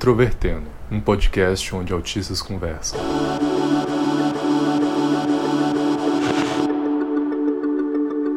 Introvertendo, 0.00 0.66
um 0.90 0.98
podcast 0.98 1.74
onde 1.76 1.92
autistas 1.92 2.40
conversam. 2.40 2.98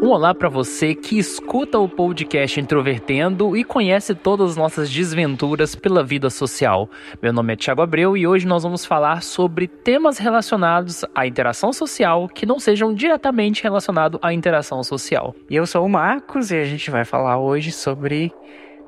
Um 0.01 0.09
olá 0.09 0.35
para 0.35 0.49
você 0.49 0.93
que 0.93 1.17
escuta 1.17 1.79
o 1.79 1.87
podcast 1.87 2.59
Introvertendo 2.59 3.55
e 3.55 3.63
conhece 3.63 4.13
todas 4.13 4.51
as 4.51 4.57
nossas 4.57 4.89
desventuras 4.89 5.73
pela 5.73 6.03
vida 6.03 6.29
social. 6.29 6.89
Meu 7.21 7.31
nome 7.31 7.53
é 7.53 7.55
Thiago 7.55 7.81
Abreu 7.81 8.17
e 8.17 8.27
hoje 8.27 8.45
nós 8.45 8.63
vamos 8.63 8.83
falar 8.83 9.23
sobre 9.23 9.65
temas 9.65 10.17
relacionados 10.17 11.05
à 11.15 11.25
interação 11.25 11.71
social 11.71 12.27
que 12.27 12.45
não 12.45 12.59
sejam 12.59 12.93
diretamente 12.93 13.63
relacionados 13.63 14.19
à 14.21 14.33
interação 14.33 14.83
social. 14.83 15.33
E 15.49 15.55
eu 15.55 15.65
sou 15.65 15.85
o 15.85 15.89
Marcos 15.89 16.51
e 16.51 16.57
a 16.57 16.65
gente 16.65 16.91
vai 16.91 17.05
falar 17.05 17.39
hoje 17.39 17.71
sobre 17.71 18.33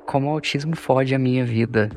como 0.06 0.28
o 0.28 0.32
autismo 0.32 0.76
fode 0.76 1.16
a 1.16 1.18
minha 1.18 1.46
vida. 1.46 1.90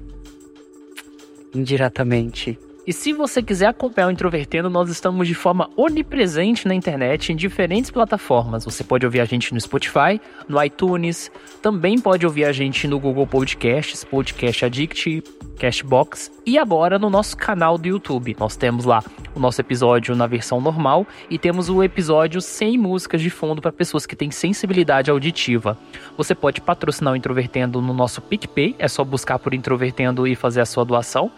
Indiretamente. 1.55 2.68
E 2.89 2.93
se 2.95 3.13
você 3.13 3.43
quiser 3.43 3.67
acompanhar 3.67 4.09
o 4.09 4.11
Introvertendo, 4.11 4.71
nós 4.71 4.89
estamos 4.89 5.29
de 5.29 5.35
forma 5.35 5.69
onipresente 5.77 6.67
na 6.67 6.75
internet, 6.75 7.31
em 7.31 7.37
diferentes 7.37 7.91
plataformas. 7.91 8.65
Você 8.65 8.83
pode 8.83 9.05
ouvir 9.05 9.21
a 9.21 9.27
gente 9.27 9.53
no 9.53 9.61
Spotify, 9.61 10.19
no 10.49 10.65
iTunes, 10.65 11.31
também 11.61 11.99
pode 11.99 12.25
ouvir 12.25 12.47
a 12.47 12.53
gente 12.53 12.89
no 12.89 12.99
Google 12.99 13.27
Podcasts, 13.27 14.05
Podcast 14.05 14.65
Addict, 14.65 15.23
Cashbox 15.59 16.33
e 16.47 16.57
agora 16.57 16.99
no 16.99 17.11
nosso 17.11 17.37
canal 17.37 17.77
do 17.77 17.87
YouTube. 17.87 18.35
Nós 18.41 18.57
temos 18.57 18.87
lá 18.87 19.05
o 19.35 19.39
nosso 19.39 19.61
episódio 19.61 20.17
na 20.17 20.27
versão 20.27 20.59
normal 20.59 21.07
e 21.29 21.37
temos 21.39 21.69
o 21.69 21.83
episódio 21.83 22.41
sem 22.41 22.79
músicas 22.79 23.21
de 23.21 23.29
fundo 23.29 23.61
para 23.61 23.71
pessoas 23.71 24.07
que 24.07 24.17
têm 24.17 24.31
sensibilidade 24.31 25.11
auditiva. 25.11 25.77
Você 26.17 26.35
pode 26.35 26.63
patrocinar 26.63 27.13
o 27.13 27.17
Introvertendo 27.17 27.83
no 27.83 27.93
nosso 27.93 28.23
PicPay, 28.23 28.77
é 28.79 28.89
só 28.89 29.05
buscar 29.05 29.39
por 29.39 29.53
Introvertendo 29.53 30.27
e 30.27 30.35
fazer 30.35 30.63
a 30.63 30.67
sua 30.67 30.87
doação. 30.87 31.31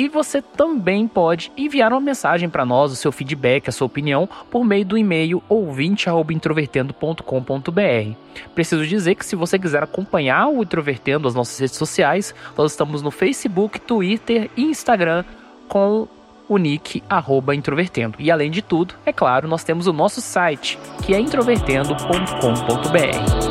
E 0.00 0.08
você 0.08 0.40
também 0.40 1.06
pode 1.06 1.52
enviar 1.58 1.92
uma 1.92 2.00
mensagem 2.00 2.48
para 2.48 2.64
nós, 2.64 2.90
o 2.90 2.96
seu 2.96 3.12
feedback, 3.12 3.68
a 3.68 3.72
sua 3.72 3.84
opinião, 3.84 4.26
por 4.50 4.64
meio 4.64 4.82
do 4.82 4.96
e-mail 4.96 5.42
ouvinte.introvertendo.com.br. 5.46 8.16
Preciso 8.54 8.86
dizer 8.86 9.16
que 9.16 9.26
se 9.26 9.36
você 9.36 9.58
quiser 9.58 9.82
acompanhar 9.82 10.48
o 10.48 10.62
Introvertendo, 10.62 11.28
as 11.28 11.34
nossas 11.34 11.58
redes 11.58 11.76
sociais, 11.76 12.34
nós 12.56 12.72
estamos 12.72 13.02
no 13.02 13.10
Facebook, 13.10 13.78
Twitter 13.78 14.50
e 14.56 14.62
Instagram 14.62 15.22
com 15.68 16.08
o 16.48 16.56
nick 16.56 17.02
arroba 17.06 17.54
introvertendo. 17.54 18.16
E 18.18 18.30
além 18.30 18.50
de 18.50 18.62
tudo, 18.62 18.94
é 19.04 19.12
claro, 19.12 19.46
nós 19.46 19.64
temos 19.64 19.86
o 19.86 19.92
nosso 19.92 20.22
site, 20.22 20.78
que 21.04 21.14
é 21.14 21.20
introvertendo.com.br. 21.20 23.49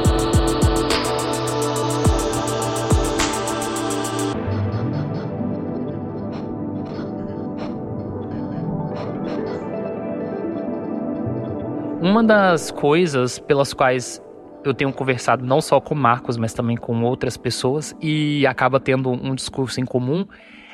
Uma 12.10 12.24
das 12.24 12.72
coisas 12.72 13.38
pelas 13.38 13.72
quais 13.72 14.20
eu 14.66 14.74
tenho 14.74 14.92
conversado 14.92 15.46
não 15.46 15.62
só 15.62 15.80
com 15.80 15.94
Marcos, 15.94 16.38
mas 16.38 16.56
também 16.56 16.76
com 16.76 17.04
outras 17.04 17.38
pessoas 17.38 17.96
e 18.02 18.48
acaba 18.48 18.80
tendo 18.80 19.12
um 19.12 19.36
discurso 19.36 19.80
em 19.80 19.86
comum 19.86 20.26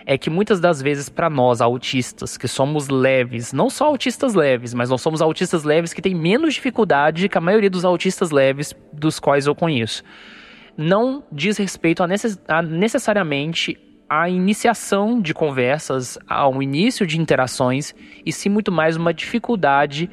é 0.06 0.18
que 0.18 0.30
muitas 0.30 0.62
das 0.62 0.82
vezes 0.82 1.10
para 1.10 1.30
nós 1.30 1.60
autistas 1.60 2.38
que 2.38 2.48
somos 2.48 2.88
leves, 2.88 3.52
não 3.52 3.70
só 3.70 3.88
autistas 3.88 4.34
leves, 4.34 4.74
mas 4.74 4.90
nós 4.90 5.02
somos 5.02 5.22
autistas 5.22 5.66
leves 5.66 5.92
que 5.92 6.02
têm 6.02 6.16
menos 6.16 6.54
dificuldade 6.54 7.28
que 7.28 7.38
a 7.38 7.42
maioria 7.42 7.70
dos 7.70 7.84
autistas 7.84 8.32
leves 8.32 8.74
dos 8.94 9.20
quais 9.20 9.46
eu 9.46 9.54
conheço. 9.54 10.04
Não 10.78 11.22
diz 11.30 11.58
respeito 11.58 12.02
a, 12.02 12.08
necess 12.08 12.40
a 12.48 12.62
necessariamente 12.62 13.78
a 14.10 14.30
iniciação 14.30 15.20
de 15.20 15.34
conversas, 15.34 16.18
ao 16.30 16.64
início 16.64 17.06
de 17.06 17.20
interações, 17.20 17.94
e 18.26 18.32
sim 18.32 18.48
muito 18.48 18.72
mais 18.72 18.96
uma 18.96 19.14
dificuldade 19.14 20.10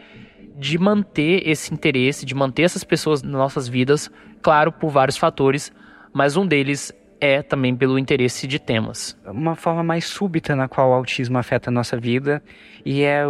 de 0.56 0.78
manter 0.78 1.48
esse 1.48 1.72
interesse, 1.72 2.26
de 2.26 2.34
manter 2.34 2.62
essas 2.62 2.84
pessoas 2.84 3.22
nas 3.22 3.32
nossas 3.32 3.68
vidas, 3.68 4.10
claro, 4.42 4.72
por 4.72 4.90
vários 4.90 5.16
fatores, 5.16 5.72
mas 6.12 6.36
um 6.36 6.46
deles 6.46 6.92
é 7.20 7.40
também 7.40 7.76
pelo 7.76 7.98
interesse 7.98 8.48
de 8.48 8.58
temas. 8.58 9.16
Uma 9.24 9.54
forma 9.54 9.82
mais 9.84 10.04
súbita 10.04 10.56
na 10.56 10.66
qual 10.66 10.90
o 10.90 10.92
autismo 10.92 11.38
afeta 11.38 11.70
a 11.70 11.72
nossa 11.72 11.96
vida 11.96 12.42
e 12.84 13.02
é 13.02 13.22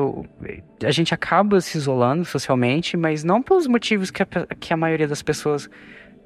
a 0.83 0.91
gente 0.91 1.13
acaba 1.13 1.61
se 1.61 1.77
isolando 1.77 2.25
socialmente, 2.25 2.97
mas 2.97 3.23
não 3.23 3.43
pelos 3.43 3.67
motivos 3.67 4.11
que 4.11 4.23
a, 4.23 4.27
que 4.59 4.73
a 4.73 4.77
maioria 4.79 5.07
das 5.07 5.23
pessoas 5.23 5.69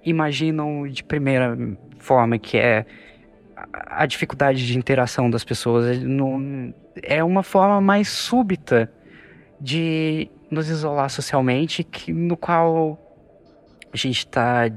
imaginam 0.05 0.87
de 0.87 1.03
primeira 1.03 1.59
forma, 1.99 2.39
que 2.39 2.57
é 2.57 2.87
a 3.87 4.07
dificuldade 4.07 4.65
de 4.65 4.79
interação 4.79 5.29
das 5.29 5.43
pessoas. 5.43 5.87
É 7.03 7.25
uma 7.25 7.43
forma 7.43 7.81
mais 7.81 8.09
súbita 8.09 8.93
de 9.61 10.31
nos 10.51 10.69
isolar 10.69 11.11
socialmente, 11.11 11.83
que, 11.83 12.13
no 12.13 12.37
qual 12.37 12.99
a 13.93 13.97
gente 13.97 14.27
tá, 14.27 14.71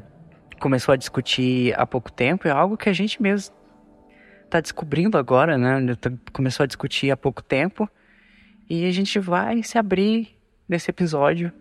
começou 0.59 0.93
a 0.93 0.95
discutir 0.95 1.73
há 1.77 1.85
pouco 1.85 2.11
tempo, 2.11 2.47
é 2.47 2.51
algo 2.51 2.77
que 2.77 2.89
a 2.89 2.93
gente 2.93 3.21
mesmo 3.21 3.55
está 4.45 4.59
descobrindo 4.59 5.17
agora, 5.17 5.57
né? 5.57 5.95
Começou 6.33 6.63
a 6.63 6.67
discutir 6.67 7.11
há 7.11 7.17
pouco 7.17 7.43
tempo, 7.43 7.89
e 8.69 8.85
a 8.85 8.91
gente 8.91 9.19
vai 9.19 9.63
se 9.63 9.77
abrir 9.77 10.37
nesse 10.67 10.89
episódio. 10.89 11.51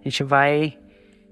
A 0.00 0.04
gente 0.04 0.22
vai 0.22 0.78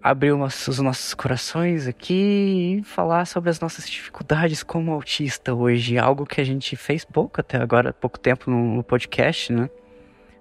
abrir 0.02 0.32
os 0.32 0.38
nossos, 0.38 0.68
os 0.68 0.78
nossos 0.80 1.14
corações 1.14 1.86
aqui 1.86 2.80
e 2.80 2.84
falar 2.84 3.24
sobre 3.24 3.48
as 3.48 3.58
nossas 3.60 3.88
dificuldades 3.88 4.62
como 4.62 4.92
autista 4.92 5.54
hoje, 5.54 5.96
algo 5.96 6.26
que 6.26 6.40
a 6.40 6.44
gente 6.44 6.76
fez 6.76 7.04
pouco 7.04 7.40
até 7.40 7.56
agora, 7.56 7.92
pouco 7.92 8.18
tempo 8.18 8.50
no 8.50 8.82
podcast, 8.82 9.52
né? 9.52 9.70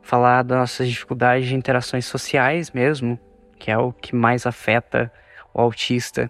Falar 0.03 0.43
das 0.43 0.59
nossas 0.59 0.87
dificuldades 0.87 1.47
de 1.47 1.55
interações 1.55 2.05
sociais 2.05 2.69
mesmo, 2.69 3.17
que 3.57 3.71
é 3.71 3.77
o 3.77 3.91
que 3.91 4.13
mais 4.13 4.45
afeta 4.45 5.11
o 5.53 5.61
autista. 5.61 6.29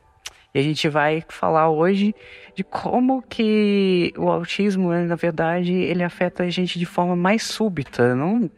E 0.54 0.60
a 0.60 0.62
gente 0.62 0.88
vai 0.88 1.26
falar 1.28 1.70
hoje 1.72 2.16
de 2.56 2.64
como 2.64 3.24
que 3.24 4.14
o 4.16 4.30
autismo, 4.30 4.94
na 4.94 5.16
verdade, 5.16 5.74
ele 5.74 6.04
afeta 6.04 6.44
a 6.44 6.50
gente 6.50 6.78
de 6.78 6.86
forma 6.86 7.16
mais 7.16 7.44
súbita, 7.44 8.16
não 8.16 8.50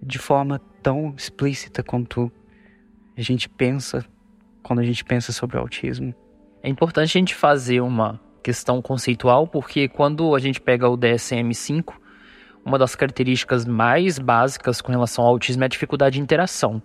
de 0.00 0.18
forma 0.18 0.60
tão 0.80 1.12
explícita 1.16 1.82
quanto 1.82 2.30
a 3.16 3.20
gente 3.20 3.48
pensa 3.48 4.06
quando 4.62 4.78
a 4.78 4.84
gente 4.84 5.04
pensa 5.04 5.32
sobre 5.32 5.56
o 5.56 5.60
autismo. 5.60 6.14
É 6.62 6.68
importante 6.68 7.16
a 7.16 7.20
gente 7.20 7.34
fazer 7.34 7.80
uma 7.80 8.20
questão 8.42 8.80
conceitual, 8.80 9.48
porque 9.48 9.88
quando 9.88 10.34
a 10.34 10.38
gente 10.38 10.60
pega 10.60 10.88
o 10.88 10.96
DSM-5, 10.96 11.94
uma 12.68 12.78
das 12.78 12.94
características 12.94 13.64
mais 13.64 14.18
básicas 14.18 14.82
com 14.82 14.92
relação 14.92 15.24
ao 15.24 15.30
autismo 15.30 15.64
é 15.64 15.66
a 15.66 15.68
dificuldade 15.68 16.14
de 16.14 16.20
interação. 16.20 16.82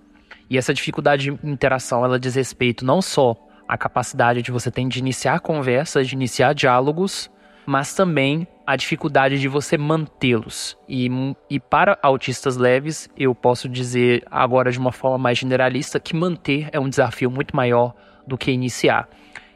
E 0.49 0.57
essa 0.57 0.73
dificuldade 0.73 1.29
de 1.29 1.47
interação, 1.47 2.05
ela 2.05 2.17
diz 2.17 2.35
respeito 2.35 2.85
não 2.85 3.01
só 3.01 3.35
à 3.67 3.77
capacidade 3.77 4.41
de 4.41 4.51
você 4.51 4.71
ter 4.71 4.87
de 4.87 4.99
iniciar 4.99 5.41
conversas, 5.41 6.07
de 6.07 6.15
iniciar 6.15 6.53
diálogos, 6.53 7.29
mas 7.65 7.93
também 7.93 8.47
a 8.65 8.77
dificuldade 8.77 9.39
de 9.39 9.47
você 9.49 9.77
mantê-los. 9.77 10.77
E, 10.87 11.09
e 11.49 11.59
para 11.59 11.97
autistas 12.01 12.55
leves, 12.55 13.09
eu 13.17 13.35
posso 13.35 13.67
dizer 13.67 14.23
agora 14.31 14.71
de 14.71 14.79
uma 14.79 14.91
forma 14.91 15.17
mais 15.17 15.37
generalista 15.37 15.99
que 15.99 16.15
manter 16.15 16.69
é 16.71 16.79
um 16.79 16.87
desafio 16.87 17.29
muito 17.29 17.53
maior 17.53 17.93
do 18.25 18.37
que 18.37 18.51
iniciar. 18.51 19.09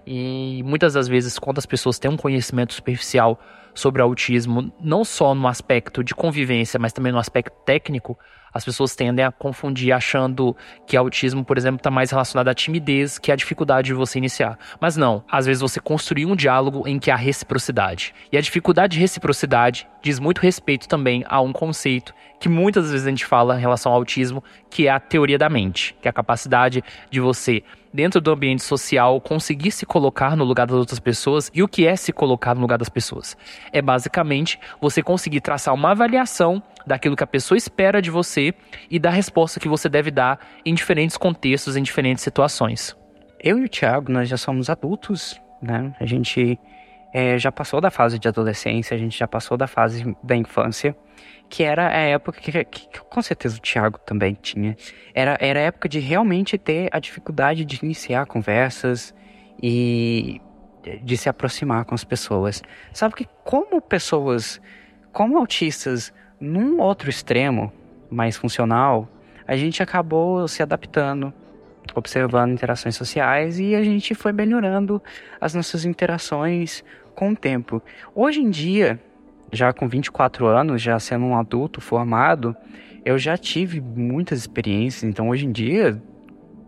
E 0.06 0.62
muitas 0.66 0.94
das 0.94 1.08
vezes, 1.08 1.40
quando 1.40 1.58
as 1.58 1.66
pessoas 1.66 2.00
têm 2.00 2.12
um 2.12 2.18
conhecimento 2.18 2.74
superficial 2.74 3.40
sobre 3.78 4.02
autismo, 4.02 4.74
não 4.82 5.06
só 5.06 5.36
no 5.36 5.48
aspecto 5.48 6.04
de 6.04 6.16
convivência, 6.16 6.80
mas 6.80 6.92
também 6.92 7.12
no 7.12 7.20
aspecto 7.20 7.54
técnico, 7.64 8.18
as 8.52 8.66
pessoas 8.66 8.96
tendem 8.96 9.24
a 9.24 9.32
confundir 9.32 9.92
achando 9.92 10.56
que 10.88 10.98
autismo, 10.98 11.46
por 11.46 11.60
exemplo, 11.60 11.78
está 11.78 11.92
mais 11.92 12.10
relacionado 12.10 12.48
à 12.48 12.56
timidez 12.56 13.20
que 13.20 13.32
à 13.32 13.36
dificuldade 13.36 13.88
de 13.88 13.94
você 13.94 14.18
iniciar. 14.18 14.58
Mas 14.82 14.98
não, 14.98 15.24
às 15.30 15.46
vezes 15.46 15.62
você 15.62 15.80
construir 15.80 16.26
um 16.26 16.36
diálogo 16.36 16.88
em 16.88 16.98
que 16.98 17.12
há 17.12 17.16
reciprocidade. 17.16 18.16
E 18.32 18.38
a 18.38 18.42
dificuldade 18.42 18.94
de 18.96 19.00
reciprocidade 19.00 19.88
diz 20.02 20.18
muito 20.18 20.40
respeito 20.40 20.88
também 20.88 21.24
a 21.28 21.40
um 21.40 21.54
conceito 21.54 22.16
que 22.40 22.50
muitas 22.50 22.90
vezes 22.90 23.06
a 23.06 23.10
gente 23.10 23.26
fala 23.26 23.58
em 23.58 23.62
relação 23.62 23.92
ao 23.92 23.98
autismo, 23.98 24.44
que 24.70 24.88
é 24.88 24.92
a 24.92 25.00
teoria 25.00 25.38
da 25.38 25.50
mente, 25.50 25.96
que 26.02 26.08
é 26.08 26.10
a 26.10 26.14
capacidade 26.14 26.84
de 27.10 27.20
você 27.20 27.64
dentro 27.94 28.22
do 28.22 28.32
ambiente 28.32 28.62
social, 28.62 29.20
conseguir 29.20 29.72
se 29.72 29.86
colocar 29.86 30.38
no 30.38 30.44
lugar 30.44 30.68
das 30.68 30.76
outras 30.76 31.00
pessoas. 31.00 31.50
E 31.54 31.64
o 31.64 31.68
que 31.68 31.88
é 31.88 31.96
se 31.96 32.14
colocar 32.14 32.54
no 32.54 32.62
lugar 32.62 32.78
das 32.78 32.90
pessoas? 32.90 33.36
É 33.72 33.82
basicamente 33.82 34.60
você 34.80 35.02
conseguir 35.02 35.42
traçar 35.42 35.74
uma 35.74 35.92
avaliação 35.92 36.62
daquilo 36.86 37.16
que 37.16 37.24
a 37.24 37.28
pessoa 37.28 37.58
espera 37.58 38.02
de 38.02 38.10
você 38.10 38.54
e 38.90 39.00
da 39.00 39.10
resposta 39.10 39.60
que 39.60 39.68
você 39.68 39.90
deve 39.90 40.12
dar 40.12 40.40
em 40.66 40.74
diferentes 40.74 41.18
contextos, 41.18 41.76
em 41.76 41.84
diferentes 41.84 42.24
situações. 42.24 42.96
Eu 43.40 43.60
e 43.60 43.66
o 43.66 43.70
Thiago, 43.70 44.12
nós 44.12 44.30
já 44.30 44.38
somos 44.38 44.70
adultos, 44.70 45.40
né? 45.62 45.94
A 46.00 46.06
gente 46.06 46.60
é, 47.14 47.38
já 47.38 47.52
passou 47.52 47.80
da 47.80 47.92
fase 47.92 48.18
de 48.18 48.28
adolescência, 48.28 48.96
a 48.96 48.98
gente 48.98 49.18
já 49.18 49.28
passou 49.28 49.58
da 49.58 49.68
fase 49.68 50.16
da 50.24 50.36
infância 50.36 50.96
que 51.50 51.64
era 51.64 51.88
a 51.88 52.02
época 52.02 52.40
que, 52.40 52.52
que, 52.52 52.66
que, 52.66 53.00
com 53.00 53.22
certeza 53.22 53.58
o 53.58 53.62
Thiago 53.62 54.00
também 54.00 54.38
tinha. 54.42 54.76
Era, 55.14 55.38
era 55.40 55.60
a 55.60 55.64
época 55.64 55.88
de 55.88 56.00
realmente 56.00 56.58
ter 56.58 56.90
a 56.92 57.00
dificuldade 57.00 57.64
de 57.66 57.80
iniciar 57.84 58.26
conversas 58.26 59.14
e 59.62 60.42
de 61.04 61.18
se 61.18 61.30
aproximar 61.30 61.86
com 61.86 61.96
as 61.96 62.04
pessoas. 62.04 62.64
Sabe 62.94 63.16
que 63.16 63.28
como 63.44 63.82
pessoas, 63.82 64.62
como 65.12 65.38
autistas, 65.38 66.14
num 66.40 66.80
outro 66.80 67.10
extremo 67.10 67.72
mais 68.10 68.38
funcional, 68.38 69.10
a 69.48 69.56
gente 69.56 69.82
acabou 69.82 70.48
se 70.48 70.62
adaptando, 70.62 71.34
observando 71.96 72.52
interações 72.52 72.96
sociais 72.96 73.60
e 73.60 73.76
a 73.76 73.84
gente 73.84 74.14
foi 74.14 74.32
melhorando 74.32 75.02
as 75.40 75.54
nossas 75.54 75.86
interações 75.86 76.84
com 77.16 77.32
o 77.32 77.36
tempo. 77.36 77.82
Hoje 78.14 78.42
em 78.42 78.50
dia, 78.50 79.00
já 79.52 79.74
com 79.74 79.88
24 79.88 80.46
anos, 80.46 80.82
já 80.82 81.00
sendo 81.00 81.26
um 81.26 81.38
adulto 81.38 81.82
formado, 81.82 82.56
eu 83.06 83.18
já 83.18 83.38
tive 83.38 83.80
muitas 83.80 84.40
experiências, 84.40 85.04
então 85.04 85.30
hoje 85.30 85.46
em 85.46 85.52
dia 85.52 86.02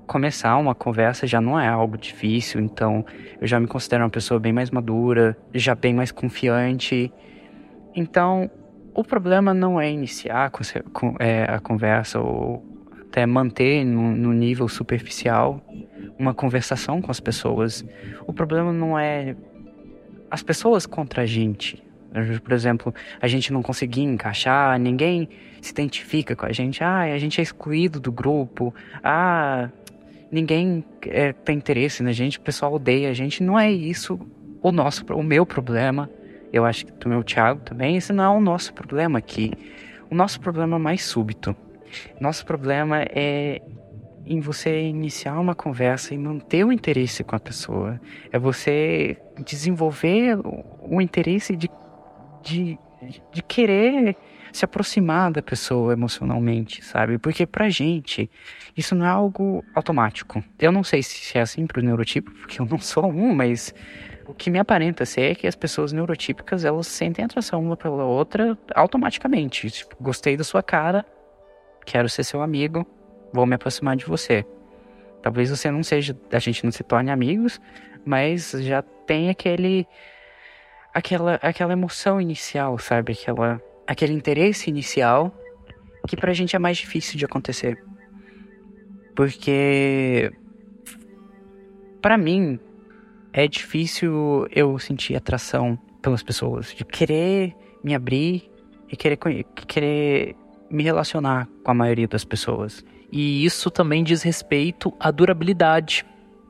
começar 0.09 0.57
uma 0.57 0.73
conversa 0.73 1.27
já 1.27 1.39
não 1.39 1.59
é 1.59 1.67
algo 1.67 1.95
difícil, 1.95 2.59
então 2.59 3.05
eu 3.39 3.45
já 3.45 3.59
me 3.59 3.67
considero 3.67 4.03
uma 4.03 4.09
pessoa 4.09 4.39
bem 4.39 4.51
mais 4.51 4.71
madura, 4.71 5.37
já 5.53 5.75
bem 5.75 5.93
mais 5.93 6.11
confiante. 6.11 7.13
Então, 7.95 8.49
o 8.95 9.03
problema 9.03 9.53
não 9.53 9.79
é 9.79 9.91
iniciar 9.91 10.51
é, 11.19 11.43
a 11.43 11.59
conversa 11.59 12.19
ou 12.19 12.65
até 13.01 13.23
manter 13.27 13.85
no 13.85 14.33
nível 14.33 14.67
superficial 14.67 15.61
uma 16.17 16.33
conversação 16.33 17.01
com 17.03 17.11
as 17.11 17.19
pessoas. 17.19 17.85
O 18.25 18.33
problema 18.33 18.73
não 18.73 18.97
é 18.97 19.35
as 20.31 20.41
pessoas 20.41 20.87
contra 20.87 21.21
a 21.21 21.25
gente. 21.27 21.83
Por 22.43 22.53
exemplo, 22.53 22.93
a 23.21 23.27
gente 23.27 23.53
não 23.53 23.61
conseguir 23.61 24.01
encaixar, 24.01 24.79
ninguém 24.79 25.29
se 25.61 25.71
identifica 25.71 26.35
com 26.35 26.45
a 26.45 26.51
gente. 26.51 26.83
Ah, 26.83 27.01
a 27.01 27.17
gente 27.17 27.39
é 27.39 27.43
excluído 27.43 27.99
do 27.99 28.11
grupo. 28.11 28.73
Ah, 29.03 29.69
ninguém 30.31 30.83
é, 31.07 31.33
tem 31.33 31.57
interesse 31.57 32.03
na 32.03 32.11
gente, 32.11 32.37
o 32.37 32.41
pessoal 32.41 32.73
odeia 32.73 33.09
a 33.09 33.13
gente. 33.13 33.43
Não 33.43 33.59
é 33.59 33.71
isso 33.71 34.19
o 34.61 34.71
nosso, 34.71 35.05
o 35.13 35.23
meu 35.23 35.45
problema. 35.45 36.09
Eu 36.51 36.65
acho 36.65 36.85
que 36.85 36.91
do 36.91 37.09
meu 37.09 37.23
Thiago 37.23 37.61
também. 37.61 37.97
Esse 37.97 38.11
não 38.11 38.23
é 38.23 38.29
o 38.29 38.41
nosso 38.41 38.73
problema 38.73 39.19
aqui. 39.19 39.51
O 40.09 40.15
nosso 40.15 40.39
problema 40.39 40.77
é 40.77 40.79
mais 40.79 41.03
súbito. 41.03 41.55
Nosso 42.19 42.45
problema 42.45 43.03
é 43.03 43.61
em 44.25 44.39
você 44.39 44.81
iniciar 44.81 45.39
uma 45.39 45.55
conversa 45.55 46.13
e 46.13 46.17
manter 46.17 46.63
o 46.63 46.71
interesse 46.71 47.23
com 47.23 47.35
a 47.35 47.39
pessoa. 47.39 47.99
É 48.31 48.37
você 48.37 49.17
desenvolver 49.43 50.37
o 50.81 51.01
interesse 51.01 51.55
de, 51.55 51.69
de, 52.43 52.77
de 53.31 53.43
querer 53.43 54.15
se 54.51 54.65
aproximar 54.65 55.31
da 55.31 55.41
pessoa 55.41 55.93
emocionalmente, 55.93 56.83
sabe? 56.83 57.17
Porque 57.17 57.45
pra 57.45 57.69
gente, 57.69 58.29
isso 58.75 58.95
não 58.95 59.05
é 59.05 59.09
algo 59.09 59.63
automático. 59.73 60.43
Eu 60.59 60.71
não 60.71 60.83
sei 60.83 61.03
se 61.03 61.37
é 61.37 61.41
assim 61.41 61.65
pro 61.67 61.81
neurotipo, 61.81 62.31
porque 62.31 62.61
eu 62.61 62.65
não 62.65 62.79
sou 62.79 63.05
um, 63.05 63.33
mas 63.33 63.73
o 64.25 64.33
que 64.33 64.49
me 64.49 64.59
aparenta 64.59 65.05
ser 65.05 65.31
é 65.31 65.35
que 65.35 65.47
as 65.47 65.55
pessoas 65.55 65.91
neurotípicas, 65.91 66.63
elas 66.63 66.87
sentem 66.87 67.25
atração 67.25 67.63
uma 67.63 67.75
pela 67.75 68.03
outra 68.03 68.57
automaticamente. 68.75 69.69
Tipo, 69.69 69.95
gostei 69.99 70.37
da 70.37 70.43
sua 70.43 70.61
cara, 70.61 71.05
quero 71.85 72.07
ser 72.07 72.23
seu 72.23 72.41
amigo, 72.41 72.85
vou 73.33 73.45
me 73.45 73.55
aproximar 73.55 73.95
de 73.95 74.05
você. 74.05 74.45
Talvez 75.21 75.49
você 75.49 75.69
não 75.71 75.83
seja, 75.83 76.17
a 76.31 76.39
gente 76.39 76.63
não 76.63 76.71
se 76.71 76.83
torne 76.83 77.11
amigos, 77.11 77.59
mas 78.05 78.51
já 78.51 78.81
tem 78.81 79.29
aquele 79.29 79.87
aquela 80.93 81.35
aquela 81.41 81.73
emoção 81.73 82.21
inicial, 82.21 82.77
sabe? 82.77 83.13
Aquela 83.13 83.61
aquele 83.89 84.13
interesse 84.13 84.69
inicial 84.69 85.35
que 86.07 86.15
pra 86.15 86.31
gente 86.31 86.55
é 86.55 86.59
mais 86.59 86.77
difícil 86.77 87.17
de 87.17 87.25
acontecer. 87.25 87.83
Porque 89.15 90.31
para 91.99 92.15
mim 92.15 92.59
é 93.33 93.47
difícil 93.47 94.47
eu 94.51 94.77
sentir 94.77 95.15
atração 95.15 95.77
pelas 96.03 96.21
pessoas, 96.21 96.73
de 96.73 96.85
querer 96.85 97.55
me 97.83 97.95
abrir 97.95 98.49
e 98.87 98.95
querer 98.95 99.17
querer 99.67 100.35
me 100.69 100.83
relacionar 100.83 101.49
com 101.63 101.71
a 101.71 101.73
maioria 101.73 102.07
das 102.07 102.23
pessoas. 102.23 102.85
E 103.11 103.43
isso 103.43 103.71
também 103.71 104.03
diz 104.03 104.21
respeito 104.21 104.93
à 104.99 105.09
durabilidade 105.09 106.05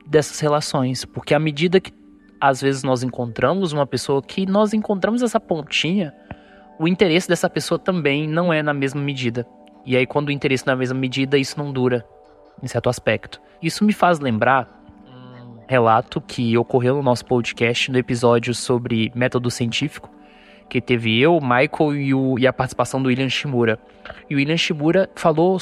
dessas 0.05 0.41
relações, 0.41 1.05
porque 1.05 1.33
à 1.33 1.39
medida 1.39 1.79
que 1.79 1.93
às 2.39 2.61
vezes 2.61 2.83
nós 2.83 3.01
encontramos 3.01 3.71
uma 3.71 3.87
pessoa 3.87 4.21
que 4.21 4.45
nós 4.45 4.73
encontramos 4.73 5.21
essa 5.21 5.39
pontinha, 5.39 6.13
o 6.79 6.87
interesse 6.87 7.27
dessa 7.27 7.49
pessoa 7.49 7.77
também 7.77 8.25
não 8.25 8.53
é 8.53 8.63
na 8.63 8.73
mesma 8.73 9.01
medida. 9.01 9.45
E 9.85 9.97
aí, 9.97 10.07
quando 10.07 10.29
o 10.29 10.31
interesse 10.31 10.65
na 10.65 10.77
mesma 10.77 10.97
medida, 10.97 11.37
isso 11.37 11.57
não 11.57 11.73
dura, 11.73 12.05
em 12.63 12.67
certo 12.67 12.89
aspecto. 12.89 13.41
Isso 13.61 13.83
me 13.83 13.91
faz 13.91 14.19
lembrar 14.19 14.81
um 15.05 15.65
relato 15.67 16.21
que 16.21 16.57
ocorreu 16.57 16.95
no 16.95 17.03
nosso 17.03 17.25
podcast, 17.25 17.91
no 17.91 17.97
episódio 17.97 18.55
sobre 18.55 19.11
método 19.13 19.51
científico, 19.51 20.09
que 20.69 20.79
teve 20.79 21.19
eu, 21.19 21.39
Michael 21.41 21.95
e, 21.95 22.13
o, 22.13 22.39
e 22.39 22.47
a 22.47 22.53
participação 22.53 23.01
do 23.03 23.07
William 23.09 23.29
Shimura. 23.29 23.77
E 24.29 24.35
o 24.35 24.37
William 24.37 24.57
Shimura 24.57 25.09
falou 25.15 25.57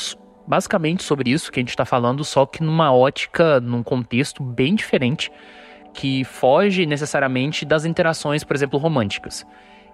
basicamente 0.45 1.01
sobre 1.01 1.31
isso 1.31 1.51
que 1.51 1.59
a 1.59 1.61
gente 1.61 1.69
está 1.69 1.85
falando, 1.85 2.23
só 2.23 2.45
que 2.45 2.61
numa 2.61 2.93
ótica, 2.93 3.59
num 3.59 3.81
contexto 3.81 4.43
bem 4.43 4.75
diferente, 4.75 5.31
que 5.93 6.23
foge 6.23 6.85
necessariamente 6.85 7.65
das 7.65 7.85
interações, 7.85 8.43
por 8.43 8.55
exemplo, 8.55 8.77
românticas 8.77 9.43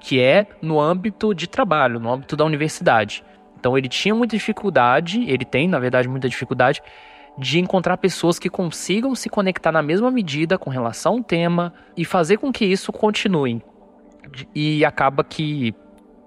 que 0.03 0.19
é 0.19 0.45
no 0.61 0.81
âmbito 0.81 1.33
de 1.33 1.47
trabalho, 1.47 1.97
no 1.97 2.11
âmbito 2.11 2.35
da 2.35 2.43
universidade. 2.43 3.23
Então 3.57 3.77
ele 3.77 3.87
tinha 3.87 4.13
muita 4.13 4.35
dificuldade, 4.35 5.23
ele 5.23 5.45
tem, 5.45 5.65
na 5.65 5.79
verdade, 5.79 6.09
muita 6.09 6.27
dificuldade 6.27 6.83
de 7.37 7.57
encontrar 7.57 7.95
pessoas 7.95 8.37
que 8.37 8.49
consigam 8.49 9.15
se 9.15 9.29
conectar 9.29 9.71
na 9.71 9.81
mesma 9.81 10.11
medida 10.11 10.57
com 10.57 10.69
relação 10.69 11.13
ao 11.13 11.23
tema 11.23 11.73
e 11.95 12.03
fazer 12.03 12.37
com 12.37 12.51
que 12.51 12.65
isso 12.65 12.91
continue. 12.91 13.63
E 14.53 14.83
acaba 14.83 15.23
que, 15.23 15.73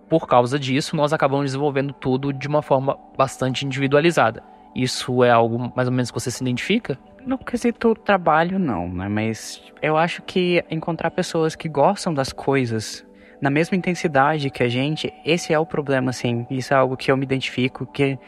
por 0.09 0.27
causa 0.27 0.59
disso, 0.59 0.97
nós 0.97 1.13
acabamos 1.13 1.45
desenvolvendo 1.45 1.93
tudo 1.93 2.33
de 2.33 2.49
uma 2.49 2.63
forma 2.63 2.99
bastante 3.17 3.67
individualizada. 3.67 4.43
Isso 4.75 5.23
é 5.23 5.31
algo 5.31 5.71
mais 5.77 5.87
ou 5.87 5.93
menos 5.93 6.11
que 6.11 6.19
você 6.19 6.31
se 6.31 6.43
identifica? 6.43 6.99
No 7.27 7.37
quesito 7.37 7.95
trabalho, 7.95 8.59
não, 8.59 8.89
né? 8.89 9.07
Mas 9.07 9.63
eu 9.83 9.99
acho 9.99 10.23
que 10.23 10.65
encontrar 10.71 11.11
pessoas 11.11 11.55
que 11.55 11.69
gostam 11.69 12.15
das 12.15 12.33
coisas 12.33 13.06
na 13.41 13.51
mesma 13.51 13.77
intensidade 13.77 14.51
que 14.51 14.63
a 14.63 14.69
gente, 14.69 15.13
esse 15.25 15.53
é 15.53 15.59
o 15.59 15.67
problema, 15.67 16.11
assim. 16.11 16.47
Isso 16.51 16.73
é 16.73 16.77
algo 16.77 16.97
que 16.97 17.11
eu 17.11 17.17
me 17.17 17.25
identifico, 17.25 17.87
que 17.87 18.19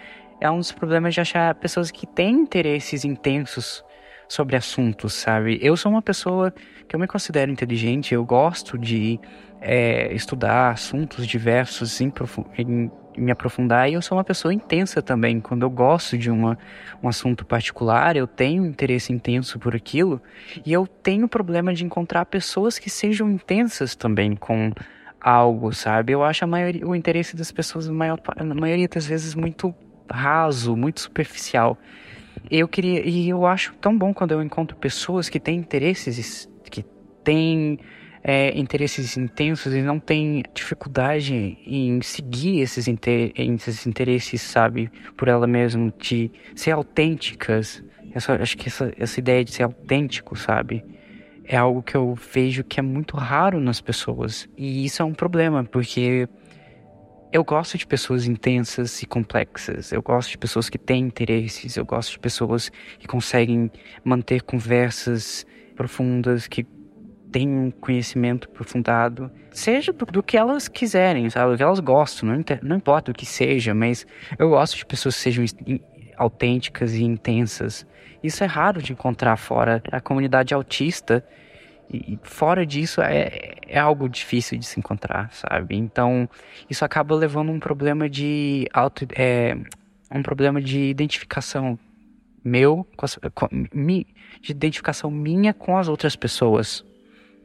é 0.41 0.51
um 0.51 0.59
dos 0.59 0.73
problemas 0.73 1.15
de 1.15 1.21
achar 1.21 1.55
pessoas 1.55 1.91
que 1.91 2.07
têm 2.07 2.35
interesses 2.35 3.05
intensos 3.05 3.85
sobre 4.29 4.57
assuntos, 4.57 5.15
sabe? 5.15 5.59
Eu 5.63 5.77
sou 5.77 5.91
uma 5.91 6.03
pessoa 6.03 6.53
que 6.87 6.95
eu 6.95 7.01
me 7.01 7.07
considero 7.07 7.51
inteligente, 7.51 8.13
eu 8.13 8.25
gosto 8.25 8.79
de 8.79 9.19
é, 9.61 10.13
estudar 10.15 10.71
assuntos 10.71 11.27
diversos, 11.27 12.01
em, 12.01 12.13
em, 12.59 12.91
me 13.17 13.33
aprofundar, 13.33 13.89
e 13.89 13.95
eu 13.95 14.03
sou 14.03 14.17
uma 14.19 14.25
pessoa 14.25 14.53
intensa 14.53 15.01
também. 15.01 15.41
Quando 15.41 15.63
eu 15.63 15.71
gosto 15.71 16.17
de 16.17 16.31
uma, 16.31 16.59
um 17.03 17.09
assunto 17.09 17.45
particular, 17.45 18.17
eu 18.17 18.27
tenho 18.27 18.67
interesse 18.67 19.13
intenso 19.13 19.59
por 19.59 19.75
aquilo, 19.75 20.21
e 20.65 20.73
eu 20.73 20.87
tenho 20.87 21.27
problema 21.27 21.73
de 21.73 21.85
encontrar 21.85 22.27
pessoas 22.27 22.79
que 22.79 22.91
sejam 22.91 23.31
intensas 23.31 23.97
também 23.97 24.37
com 24.37 24.73
algo, 25.21 25.73
sabe? 25.73 26.13
Eu 26.13 26.23
acho 26.23 26.45
a 26.45 26.47
maioria, 26.47 26.87
o 26.87 26.95
interesse 26.95 27.37
das 27.37 27.51
pessoas, 27.51 27.89
maior, 27.89 28.21
na 28.37 28.55
maioria 28.55 28.89
das 28.89 29.07
vezes, 29.07 29.35
muito 29.35 29.75
raso, 30.11 30.77
muito 30.77 31.01
superficial. 31.01 31.77
Eu 32.51 32.69
queria, 32.69 33.07
e 33.07 33.29
eu 33.29 33.47
acho 33.47 33.75
tão 33.75 33.97
bom 33.97 34.15
quando 34.15 34.33
eu 34.33 34.43
encontro 34.43 34.77
pessoas 34.77 35.29
que 35.29 35.41
têm 35.41 35.59
interesses, 35.59 36.49
que 36.71 36.85
têm 37.25 37.79
é, 38.23 38.59
interesses 38.59 39.17
intensos 39.17 39.75
e 39.75 39.83
não 39.83 39.99
têm 39.99 40.43
dificuldade 40.55 41.59
em 41.67 42.01
seguir 42.03 42.61
esses, 42.61 42.89
inter, 42.89 43.33
esses 43.37 43.87
interesses, 43.87 44.41
sabe? 44.41 44.91
Por 45.17 45.29
ela 45.29 45.47
mesma, 45.47 45.93
de 45.99 46.31
ser 46.55 46.73
autênticas. 46.73 47.83
Eu 48.15 48.21
só, 48.21 48.35
acho 48.35 48.57
que 48.57 48.69
essa, 48.69 48.93
essa 48.99 49.21
ideia 49.21 49.45
de 49.45 49.53
ser 49.53 49.65
autêntico, 49.65 50.37
sabe? 50.37 50.85
É 51.49 51.57
algo 51.57 51.83
que 51.83 51.97
eu 51.97 52.15
vejo 52.15 52.63
que 52.63 52.79
é 52.79 52.83
muito 52.83 53.17
raro 53.17 53.59
nas 53.59 53.81
pessoas. 53.81 54.47
E 54.57 54.85
isso 54.85 55.01
é 55.01 55.05
um 55.05 55.15
problema, 55.15 55.65
porque 55.65 56.29
eu 57.33 57.43
gosto 57.43 57.79
de 57.79 57.87
pessoas 57.87 58.27
intensas 58.27 59.03
e 59.03 59.07
complexas. 59.07 59.91
Eu 59.91 60.03
gosto 60.03 60.31
de 60.31 60.39
pessoas 60.39 60.69
que 60.69 60.77
têm 60.77 61.05
interesses. 61.05 61.75
Eu 61.77 61.87
gosto 61.87 62.13
de 62.13 62.19
pessoas 62.19 62.71
que 62.99 63.07
conseguem 63.07 63.71
manter 64.05 64.43
conversas 64.43 65.47
profundas, 65.75 66.47
que 66.47 66.67
têm 67.33 67.49
um 67.49 67.71
conhecimento 67.71 68.47
aprofundado. 68.51 69.31
Seja 69.51 69.91
do 69.93 70.23
que 70.23 70.37
elas 70.37 70.69
quiserem, 70.69 71.31
sabe? 71.31 71.55
O 71.55 71.57
que 71.57 71.63
elas 71.63 71.81
gostam. 71.81 72.29
Não, 72.29 72.45
não 72.63 72.77
importa 72.77 73.11
o 73.11 73.15
que 73.15 73.25
seja, 73.25 73.75
mas 73.75 74.07
eu 74.39 74.51
gosto 74.51 74.77
de 74.77 74.85
pessoas 74.85 75.17
que 75.17 75.23
sejam 75.23 75.45
autênticas 76.19 76.95
e 76.95 77.05
intensas. 77.05 77.87
Isso 78.23 78.43
é 78.43 78.47
raro 78.47 78.83
de 78.83 78.93
encontrar 78.93 79.37
fora. 79.37 79.83
A 79.93 80.01
comunidade 80.01 80.53
autista, 80.53 81.25
e 81.91 82.19
fora 82.23 82.67
disso, 82.67 83.01
é, 83.01 83.55
é 83.67 83.79
algo 83.79 84.09
difícil 84.09 84.59
de 84.59 84.67
se 84.67 84.79
encontrar, 84.79 85.33
sabe? 85.33 85.77
Então, 85.77 86.29
isso 86.69 86.85
acaba 86.85 87.15
levando 87.15 87.51
um 87.51 87.61
problema 87.61 88.09
de 88.09 88.69
auto, 88.73 89.07
é, 89.17 89.57
um 90.13 90.23
problema 90.23 90.61
de 90.61 90.81
identificação 90.91 91.79
meu, 92.45 92.87
com 92.97 93.05
as, 93.05 93.19
com, 93.35 93.49
mi, 93.73 94.07
de 94.41 94.53
identificação 94.53 95.11
minha 95.11 95.55
com 95.55 95.77
as 95.79 95.89
outras 95.89 96.17
pessoas. 96.17 96.85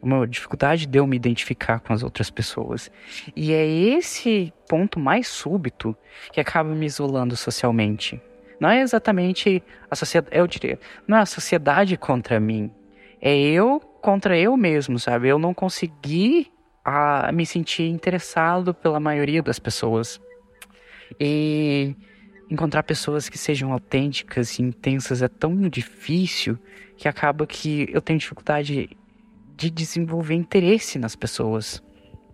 uma 0.02 0.28
dificuldade 0.28 0.86
de 0.86 1.00
eu 1.00 1.08
me 1.08 1.16
identificar 1.16 1.80
com 1.80 1.94
as 1.94 2.04
outras 2.04 2.30
pessoas. 2.30 2.92
E 3.36 3.54
é 3.54 3.66
esse 3.66 4.52
ponto 4.68 5.00
mais 5.00 5.28
súbito 5.28 5.96
que 6.34 6.42
acaba 6.42 6.70
me 6.76 6.86
isolando 6.86 7.38
socialmente. 7.38 8.22
Não 8.60 8.70
é 8.70 8.82
exatamente 8.82 9.64
a 9.90 9.96
sociedade, 9.96 10.36
eu 10.38 10.48
diria, 10.48 10.80
não 11.08 11.18
é 11.18 11.22
a 11.22 11.26
sociedade 11.26 11.98
contra 11.98 12.40
mim. 12.40 12.72
É 13.22 13.36
eu 13.36 13.80
contra 13.80 14.38
eu 14.38 14.58
mesmo, 14.58 15.00
sabe? 15.00 15.30
Eu 15.30 15.40
não 15.40 15.54
consegui 15.54 16.52
a, 16.84 17.32
me 17.32 17.46
sentir 17.46 17.88
interessado 17.88 18.74
pela 18.74 19.00
maioria 19.00 19.42
das 19.42 19.60
pessoas. 19.60 20.20
E 21.20 21.96
encontrar 22.50 22.84
pessoas 22.84 23.30
que 23.30 23.38
sejam 23.38 23.72
autênticas 23.72 24.60
e 24.60 24.64
intensas 24.64 25.22
é 25.22 25.28
tão 25.28 25.70
difícil 25.70 26.58
que 26.98 27.08
acaba 27.08 27.48
que 27.48 27.88
eu 27.92 28.02
tenho 28.02 28.20
dificuldade 28.20 28.90
de 29.56 29.70
desenvolver 29.70 30.36
interesse 30.36 31.00
nas 31.00 31.16
pessoas. 31.16 31.82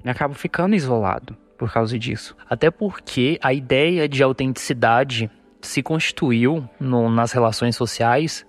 Eu 0.04 0.12
acabo 0.12 0.34
ficando 0.34 0.76
isolado 0.76 1.38
por 1.58 1.72
causa 1.72 2.00
disso. 2.00 2.36
Até 2.50 2.72
porque 2.72 3.38
a 3.42 3.54
ideia 3.54 4.08
de 4.08 4.24
autenticidade 4.24 5.30
se 5.62 5.84
constituiu 5.84 6.68
no, 6.80 7.10
nas 7.10 7.32
relações 7.32 7.76
sociais 7.76 8.46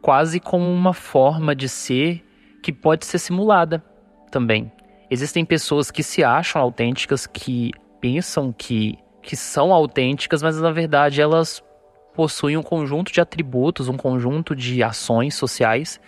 quase 0.00 0.40
como 0.40 0.68
uma 0.68 0.92
forma 0.92 1.54
de 1.54 1.68
ser 1.68 2.24
que 2.62 2.72
pode 2.72 3.06
ser 3.06 3.18
simulada 3.18 3.82
também. 4.30 4.70
Existem 5.10 5.44
pessoas 5.44 5.90
que 5.90 6.02
se 6.02 6.24
acham 6.24 6.60
autênticas, 6.60 7.26
que 7.26 7.70
pensam 8.00 8.52
que, 8.52 8.98
que 9.22 9.36
são 9.36 9.72
autênticas, 9.72 10.42
mas 10.42 10.60
na 10.60 10.72
verdade 10.72 11.20
elas 11.20 11.62
possuem 12.14 12.56
um 12.56 12.62
conjunto 12.62 13.12
de 13.12 13.20
atributos, 13.20 13.88
um 13.88 13.96
conjunto 13.96 14.56
de 14.56 14.82
ações 14.82 15.34
sociais 15.34 16.00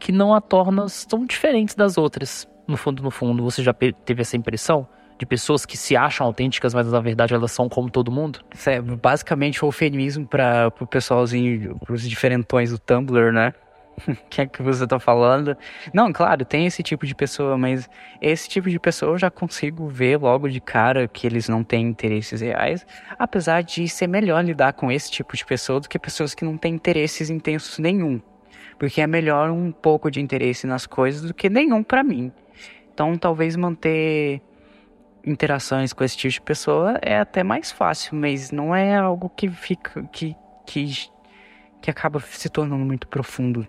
que 0.00 0.10
não 0.10 0.34
a 0.34 0.40
tornam 0.40 0.86
tão 1.08 1.24
diferentes 1.26 1.74
das 1.74 1.96
outras. 1.98 2.48
No 2.66 2.76
fundo, 2.76 3.02
no 3.02 3.10
fundo, 3.10 3.42
você 3.42 3.62
já 3.62 3.72
teve 3.72 4.22
essa 4.22 4.36
impressão? 4.36 4.88
De 5.16 5.24
pessoas 5.24 5.64
que 5.64 5.76
se 5.76 5.96
acham 5.96 6.26
autênticas, 6.26 6.74
mas 6.74 6.90
na 6.90 7.00
verdade 7.00 7.34
elas 7.34 7.52
são 7.52 7.68
como 7.68 7.88
todo 7.88 8.10
mundo? 8.10 8.40
É 8.66 8.80
basicamente 8.80 9.64
o 9.64 9.68
eufemismo 9.68 10.26
para 10.26 10.72
o 10.80 10.86
pessoalzinho, 10.86 11.78
para 11.78 11.94
os 11.94 12.08
diferentões 12.08 12.70
do 12.70 12.78
Tumblr, 12.78 13.32
né? 13.32 13.54
que 14.28 14.40
é 14.40 14.46
que 14.46 14.62
você 14.62 14.86
tá 14.86 14.98
falando? 14.98 15.56
Não, 15.92 16.12
claro, 16.12 16.44
tem 16.44 16.66
esse 16.66 16.82
tipo 16.82 17.06
de 17.06 17.14
pessoa, 17.14 17.56
mas 17.56 17.88
esse 18.20 18.48
tipo 18.48 18.68
de 18.68 18.78
pessoa 18.78 19.12
eu 19.12 19.18
já 19.18 19.30
consigo 19.30 19.88
ver 19.88 20.18
logo 20.18 20.48
de 20.48 20.60
cara 20.60 21.08
que 21.08 21.26
eles 21.26 21.48
não 21.48 21.62
têm 21.62 21.86
interesses 21.86 22.40
reais, 22.40 22.86
apesar 23.18 23.62
de 23.62 23.88
ser 23.88 24.06
melhor 24.06 24.44
lidar 24.44 24.72
com 24.72 24.90
esse 24.90 25.10
tipo 25.10 25.36
de 25.36 25.44
pessoa 25.44 25.80
do 25.80 25.88
que 25.88 25.98
pessoas 25.98 26.34
que 26.34 26.44
não 26.44 26.56
têm 26.56 26.74
interesses 26.74 27.30
intensos 27.30 27.78
nenhum. 27.78 28.20
Porque 28.78 29.00
é 29.00 29.06
melhor 29.06 29.50
um 29.50 29.70
pouco 29.70 30.10
de 30.10 30.20
interesse 30.20 30.66
nas 30.66 30.86
coisas 30.86 31.22
do 31.22 31.32
que 31.32 31.48
nenhum 31.48 31.82
para 31.82 32.02
mim. 32.02 32.32
Então, 32.92 33.16
talvez 33.16 33.56
manter 33.56 34.40
interações 35.26 35.92
com 35.92 36.04
esse 36.04 36.16
tipo 36.16 36.32
de 36.32 36.40
pessoa 36.40 36.98
é 37.02 37.18
até 37.18 37.42
mais 37.42 37.72
fácil, 37.72 38.16
mas 38.16 38.50
não 38.50 38.74
é 38.74 38.96
algo 38.96 39.28
que 39.30 39.48
fica 39.48 40.02
que 40.12 40.36
que 40.66 41.08
que 41.80 41.90
acaba 41.90 42.18
se 42.20 42.48
tornando 42.48 42.84
muito 42.84 43.06
profundo. 43.08 43.68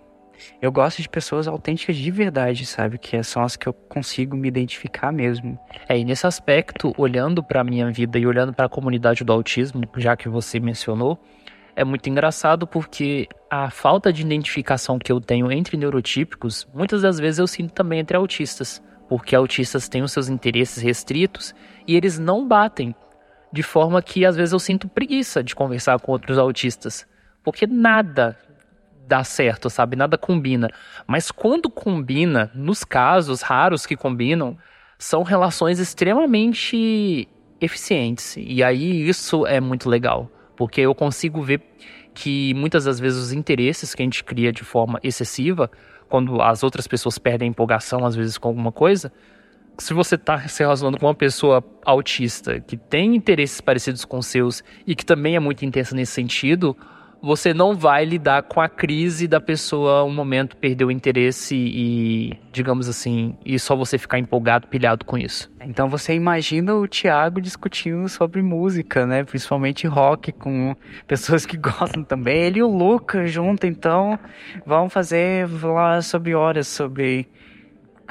Eu 0.60 0.70
gosto 0.70 1.02
de 1.02 1.08
pessoas 1.08 1.48
autênticas 1.48 1.96
de 1.96 2.10
verdade, 2.10 2.66
sabe? 2.66 2.98
Que 2.98 3.22
são 3.22 3.42
as 3.42 3.56
que 3.56 3.66
eu 3.66 3.72
consigo 3.72 4.36
me 4.36 4.48
identificar 4.48 5.12
mesmo. 5.12 5.58
É, 5.88 5.98
e 5.98 6.04
nesse 6.04 6.26
aspecto, 6.26 6.92
olhando 6.96 7.42
para 7.42 7.64
minha 7.64 7.90
vida 7.90 8.18
e 8.18 8.26
olhando 8.26 8.52
para 8.52 8.66
a 8.66 8.68
comunidade 8.68 9.24
do 9.24 9.32
autismo, 9.32 9.82
já 9.96 10.16
que 10.16 10.28
você 10.28 10.60
mencionou, 10.60 11.18
é 11.74 11.84
muito 11.84 12.08
engraçado 12.08 12.66
porque 12.66 13.28
a 13.50 13.70
falta 13.70 14.12
de 14.12 14.22
identificação 14.22 14.98
que 14.98 15.12
eu 15.12 15.20
tenho 15.20 15.52
entre 15.52 15.76
neurotípicos, 15.76 16.66
muitas 16.74 17.02
das 17.02 17.18
vezes 17.18 17.38
eu 17.38 17.46
sinto 17.46 17.72
também 17.72 18.00
entre 18.00 18.16
autistas, 18.16 18.82
porque 19.08 19.34
autistas 19.34 19.88
têm 19.88 20.02
os 20.02 20.12
seus 20.12 20.28
interesses 20.28 20.82
restritos 20.82 21.54
e 21.86 21.96
eles 21.96 22.18
não 22.18 22.46
batem, 22.46 22.94
de 23.52 23.62
forma 23.62 24.02
que 24.02 24.24
às 24.24 24.36
vezes 24.36 24.52
eu 24.52 24.58
sinto 24.58 24.88
preguiça 24.88 25.42
de 25.42 25.54
conversar 25.54 25.98
com 26.00 26.12
outros 26.12 26.38
autistas, 26.38 27.06
porque 27.42 27.66
nada 27.66 28.36
dá 29.06 29.22
certo, 29.22 29.70
sabe? 29.70 29.94
Nada 29.96 30.18
combina. 30.18 30.68
Mas 31.06 31.30
quando 31.30 31.70
combina, 31.70 32.50
nos 32.54 32.82
casos 32.82 33.40
raros 33.40 33.86
que 33.86 33.96
combinam, 33.96 34.58
são 34.98 35.22
relações 35.22 35.78
extremamente 35.78 37.28
eficientes. 37.60 38.34
E 38.36 38.64
aí 38.64 39.08
isso 39.08 39.46
é 39.46 39.60
muito 39.60 39.88
legal 39.88 40.30
porque 40.56 40.80
eu 40.80 40.94
consigo 40.94 41.42
ver 41.42 41.62
que 42.14 42.54
muitas 42.54 42.84
das 42.84 42.98
vezes 42.98 43.18
os 43.18 43.32
interesses 43.32 43.94
que 43.94 44.02
a 44.02 44.04
gente 44.04 44.24
cria 44.24 44.50
de 44.50 44.64
forma 44.64 44.98
excessiva, 45.02 45.70
quando 46.08 46.40
as 46.40 46.62
outras 46.62 46.86
pessoas 46.86 47.18
perdem 47.18 47.48
empolgação 47.48 48.04
às 48.04 48.14
vezes 48.14 48.38
com 48.38 48.48
alguma 48.48 48.72
coisa, 48.72 49.12
se 49.78 49.92
você 49.92 50.14
está 50.14 50.46
se 50.48 50.62
relacionando 50.62 50.98
com 50.98 51.06
uma 51.06 51.14
pessoa 51.14 51.62
autista 51.84 52.60
que 52.60 52.76
tem 52.76 53.14
interesses 53.14 53.60
parecidos 53.60 54.04
com 54.04 54.18
os 54.18 54.26
seus 54.26 54.62
e 54.86 54.94
que 54.94 55.04
também 55.04 55.36
é 55.36 55.40
muito 55.40 55.64
intensa 55.64 55.94
nesse 55.94 56.12
sentido, 56.12 56.76
você 57.22 57.52
não 57.52 57.74
vai 57.74 58.04
lidar 58.04 58.42
com 58.42 58.60
a 58.60 58.68
crise 58.68 59.26
da 59.26 59.40
pessoa 59.40 60.04
um 60.04 60.12
momento 60.12 60.56
perder 60.56 60.84
o 60.84 60.90
interesse 60.90 61.56
e, 61.56 62.38
digamos 62.52 62.88
assim, 62.88 63.36
e 63.44 63.58
só 63.58 63.74
você 63.74 63.98
ficar 63.98 64.18
empolgado, 64.18 64.68
pilhado 64.68 65.04
com 65.04 65.18
isso. 65.18 65.50
Então 65.60 65.88
você 65.88 66.14
imagina 66.14 66.74
o 66.74 66.86
Thiago 66.86 67.40
discutindo 67.40 68.08
sobre 68.08 68.42
música, 68.42 69.06
né? 69.06 69.24
Principalmente 69.24 69.86
rock 69.86 70.30
com 70.32 70.76
pessoas 71.06 71.44
que 71.44 71.56
gostam 71.56 72.04
também. 72.04 72.36
Ele 72.36 72.58
e 72.60 72.62
o 72.62 72.68
Luca 72.68 73.26
junto, 73.26 73.66
então 73.66 74.18
vão 74.64 74.88
fazer 74.88 75.48
lá 75.62 76.00
sobre 76.02 76.34
horas 76.34 76.68
sobre 76.68 77.28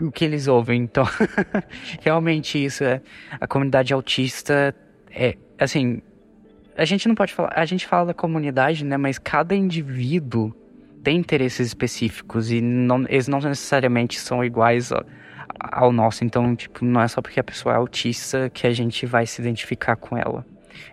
o 0.01 0.11
que 0.11 0.25
eles 0.25 0.47
ouvem. 0.47 0.81
Então, 0.81 1.05
realmente 2.01 2.63
isso 2.63 2.83
é 2.83 3.01
a 3.39 3.47
comunidade 3.47 3.93
autista 3.93 4.75
é 5.09 5.37
assim, 5.57 6.01
a 6.77 6.85
gente 6.85 7.07
não 7.07 7.15
pode 7.15 7.33
falar, 7.33 7.53
a 7.55 7.65
gente 7.65 7.87
fala 7.87 8.07
da 8.07 8.13
comunidade, 8.13 8.83
né, 8.83 8.97
mas 8.97 9.17
cada 9.17 9.55
indivíduo 9.55 10.53
tem 11.03 11.17
interesses 11.17 11.67
específicos 11.67 12.51
e 12.51 12.61
não, 12.61 13.05
eles 13.07 13.27
não 13.27 13.39
necessariamente 13.39 14.19
são 14.19 14.43
iguais 14.43 14.91
ao, 15.59 15.91
nosso, 15.91 16.25
então, 16.25 16.55
tipo, 16.55 16.83
não 16.83 17.01
é 17.01 17.07
só 17.07 17.21
porque 17.21 17.39
a 17.39 17.43
pessoa 17.43 17.75
é 17.75 17.77
autista 17.77 18.49
que 18.49 18.65
a 18.65 18.71
gente 18.71 19.05
vai 19.05 19.25
se 19.25 19.41
identificar 19.41 19.95
com 19.95 20.17
ela. 20.17 20.45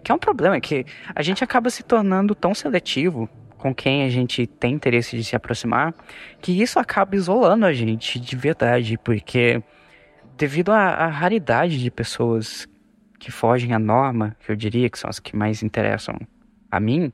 Que 0.04 0.12
é 0.12 0.14
um 0.14 0.18
problema, 0.18 0.56
é 0.56 0.60
que 0.60 0.84
a 1.14 1.22
gente 1.22 1.42
acaba 1.42 1.70
se 1.70 1.82
tornando 1.82 2.34
tão 2.34 2.54
seletivo 2.54 3.28
com 3.56 3.74
quem 3.74 4.04
a 4.04 4.08
gente 4.08 4.46
tem 4.46 4.74
interesse 4.74 5.16
de 5.16 5.24
se 5.24 5.34
aproximar, 5.34 5.94
que 6.40 6.60
isso 6.60 6.78
acaba 6.78 7.16
isolando 7.16 7.64
a 7.64 7.72
gente 7.72 8.20
de 8.20 8.36
verdade, 8.36 8.98
porque 8.98 9.62
devido 10.36 10.70
à 10.72 11.06
raridade 11.06 11.80
de 11.80 11.90
pessoas 11.90 12.68
que 13.22 13.30
fogem 13.30 13.72
à 13.72 13.78
norma, 13.78 14.36
que 14.40 14.50
eu 14.50 14.56
diria 14.56 14.90
que 14.90 14.98
são 14.98 15.08
as 15.08 15.20
que 15.20 15.36
mais 15.36 15.62
interessam 15.62 16.18
a 16.68 16.80
mim, 16.80 17.12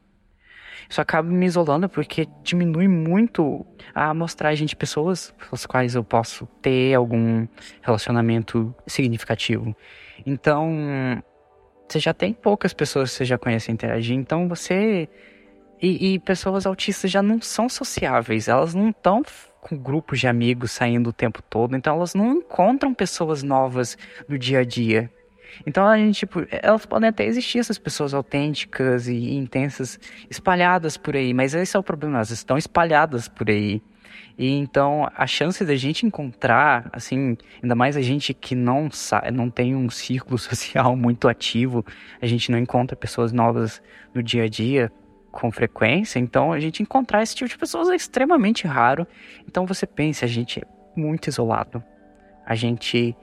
isso 0.88 1.02
acaba 1.02 1.28
me 1.28 1.44
isolando 1.44 1.86
porque 1.86 2.26
diminui 2.42 2.88
muito 2.88 3.66
a 3.94 4.08
amostragem 4.08 4.66
de 4.66 4.74
pessoas 4.74 5.34
com 5.50 5.54
as 5.54 5.66
quais 5.66 5.94
eu 5.94 6.02
posso 6.02 6.46
ter 6.62 6.94
algum 6.94 7.46
relacionamento 7.82 8.74
significativo. 8.86 9.76
Então, 10.24 11.22
você 11.86 11.98
já 11.98 12.14
tem 12.14 12.32
poucas 12.32 12.72
pessoas 12.72 13.10
que 13.10 13.18
você 13.18 13.24
já 13.26 13.36
conhece 13.36 13.70
interagir, 13.70 14.16
então 14.16 14.48
você. 14.48 15.10
E, 15.80 16.14
e 16.14 16.18
pessoas 16.18 16.66
autistas 16.66 17.10
já 17.10 17.22
não 17.22 17.40
são 17.40 17.68
sociáveis, 17.68 18.48
elas 18.48 18.74
não 18.74 18.88
estão 18.88 19.22
com 19.60 19.76
grupos 19.76 20.18
de 20.18 20.26
amigos 20.26 20.72
saindo 20.72 21.10
o 21.10 21.12
tempo 21.12 21.40
todo, 21.42 21.76
então 21.76 21.94
elas 21.94 22.14
não 22.14 22.32
encontram 22.32 22.92
pessoas 22.92 23.44
novas 23.44 23.96
no 24.26 24.36
dia 24.38 24.60
a 24.60 24.64
dia. 24.64 25.08
Então 25.66 25.86
a 25.86 25.96
gente, 25.96 26.20
tipo, 26.20 26.46
elas 26.50 26.86
podem 26.86 27.08
até 27.08 27.24
existir 27.24 27.58
essas 27.58 27.78
pessoas 27.78 28.14
autênticas 28.14 29.08
e 29.08 29.34
intensas 29.34 29.98
espalhadas 30.30 30.96
por 30.96 31.16
aí, 31.16 31.32
mas 31.34 31.54
esse 31.54 31.76
é 31.76 31.80
o 31.80 31.82
problema, 31.82 32.16
elas 32.16 32.30
estão 32.30 32.56
espalhadas 32.56 33.28
por 33.28 33.48
aí. 33.50 33.82
E 34.38 34.50
então 34.52 35.08
a 35.16 35.26
chance 35.26 35.64
da 35.64 35.74
gente 35.74 36.06
encontrar, 36.06 36.88
assim, 36.92 37.36
ainda 37.60 37.74
mais 37.74 37.96
a 37.96 38.00
gente 38.00 38.32
que 38.32 38.54
não 38.54 38.88
não 39.32 39.50
tem 39.50 39.74
um 39.74 39.90
círculo 39.90 40.38
social 40.38 40.96
muito 40.96 41.28
ativo, 41.28 41.84
a 42.22 42.26
gente 42.26 42.50
não 42.50 42.58
encontra 42.58 42.96
pessoas 42.96 43.32
novas 43.32 43.82
no 44.14 44.22
dia 44.22 44.44
a 44.44 44.48
dia 44.48 44.92
com 45.30 45.50
frequência, 45.50 46.18
então 46.18 46.52
a 46.52 46.60
gente 46.60 46.82
encontrar 46.82 47.22
esse 47.22 47.34
tipo 47.34 47.48
de 47.48 47.58
pessoas 47.58 47.88
é 47.88 47.96
extremamente 47.96 48.66
raro. 48.66 49.06
Então 49.46 49.66
você 49.66 49.86
pensa, 49.86 50.24
a 50.24 50.28
gente 50.28 50.60
é 50.60 50.62
muito 50.96 51.28
isolado. 51.28 51.82
A 52.46 52.54
gente 52.54 53.14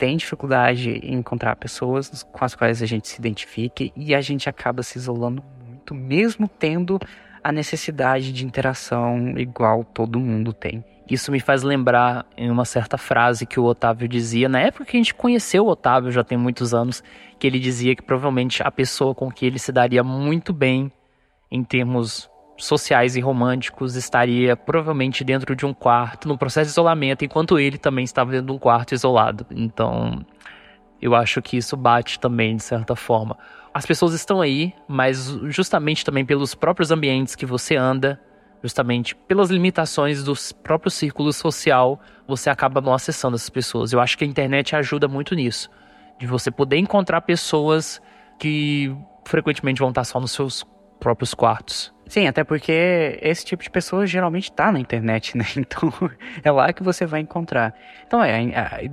tem 0.00 0.16
dificuldade 0.16 0.92
em 1.02 1.16
encontrar 1.16 1.54
pessoas 1.56 2.26
com 2.32 2.42
as 2.42 2.54
quais 2.54 2.82
a 2.82 2.86
gente 2.86 3.06
se 3.06 3.18
identifique 3.18 3.92
e 3.94 4.14
a 4.14 4.20
gente 4.22 4.48
acaba 4.48 4.82
se 4.82 4.96
isolando 4.96 5.44
muito, 5.62 5.94
mesmo 5.94 6.48
tendo 6.48 6.98
a 7.44 7.52
necessidade 7.52 8.32
de 8.32 8.46
interação 8.46 9.34
igual 9.36 9.84
todo 9.84 10.18
mundo 10.18 10.54
tem. 10.54 10.82
Isso 11.08 11.30
me 11.30 11.38
faz 11.38 11.62
lembrar 11.62 12.24
em 12.34 12.50
uma 12.50 12.64
certa 12.64 12.96
frase 12.96 13.44
que 13.44 13.60
o 13.60 13.64
Otávio 13.64 14.08
dizia, 14.08 14.48
na 14.48 14.60
época 14.60 14.86
que 14.86 14.96
a 14.96 15.00
gente 15.00 15.12
conheceu 15.12 15.66
o 15.66 15.68
Otávio, 15.68 16.10
já 16.10 16.24
tem 16.24 16.38
muitos 16.38 16.72
anos, 16.72 17.04
que 17.38 17.46
ele 17.46 17.58
dizia 17.58 17.94
que 17.94 18.02
provavelmente 18.02 18.62
a 18.62 18.70
pessoa 18.70 19.14
com 19.14 19.30
que 19.30 19.44
ele 19.44 19.58
se 19.58 19.70
daria 19.70 20.02
muito 20.02 20.50
bem 20.50 20.90
em 21.50 21.62
termos 21.62 22.29
sociais 22.64 23.16
e 23.16 23.20
românticos 23.20 23.96
estaria 23.96 24.56
provavelmente 24.56 25.24
dentro 25.24 25.54
de 25.56 25.66
um 25.66 25.72
quarto, 25.74 26.28
no 26.28 26.38
processo 26.38 26.66
de 26.66 26.72
isolamento, 26.72 27.24
enquanto 27.24 27.58
ele 27.58 27.78
também 27.78 28.04
estava 28.04 28.30
dentro 28.30 28.46
de 28.46 28.52
um 28.52 28.58
quarto 28.58 28.94
isolado. 28.94 29.46
Então, 29.50 30.24
eu 31.00 31.14
acho 31.14 31.40
que 31.40 31.56
isso 31.56 31.76
bate 31.76 32.18
também, 32.18 32.56
de 32.56 32.62
certa 32.62 32.94
forma. 32.94 33.36
As 33.72 33.86
pessoas 33.86 34.12
estão 34.12 34.40
aí, 34.40 34.74
mas 34.86 35.26
justamente 35.44 36.04
também 36.04 36.24
pelos 36.24 36.54
próprios 36.54 36.90
ambientes 36.90 37.34
que 37.34 37.46
você 37.46 37.76
anda, 37.76 38.20
justamente 38.62 39.14
pelas 39.14 39.48
limitações 39.48 40.22
do 40.22 40.34
próprio 40.62 40.90
círculo 40.90 41.32
social, 41.32 42.00
você 42.26 42.50
acaba 42.50 42.80
não 42.80 42.92
acessando 42.92 43.36
essas 43.36 43.48
pessoas. 43.48 43.92
Eu 43.92 44.00
acho 44.00 44.18
que 44.18 44.24
a 44.24 44.26
internet 44.26 44.76
ajuda 44.76 45.08
muito 45.08 45.34
nisso, 45.34 45.70
de 46.18 46.26
você 46.26 46.50
poder 46.50 46.76
encontrar 46.76 47.22
pessoas 47.22 48.02
que 48.38 48.94
frequentemente 49.24 49.80
vão 49.80 49.90
estar 49.90 50.04
só 50.04 50.20
nos 50.20 50.32
seus 50.32 50.66
próprios 50.98 51.32
quartos. 51.32 51.92
Sim, 52.10 52.26
até 52.26 52.42
porque 52.42 53.20
esse 53.22 53.44
tipo 53.44 53.62
de 53.62 53.70
pessoa 53.70 54.04
geralmente 54.04 54.50
está 54.50 54.72
na 54.72 54.80
internet, 54.80 55.38
né? 55.38 55.44
Então 55.56 55.92
é 56.42 56.50
lá 56.50 56.72
que 56.72 56.82
você 56.82 57.06
vai 57.06 57.20
encontrar. 57.20 57.72
Então 58.04 58.20
é, 58.20 58.42
é, 58.46 58.90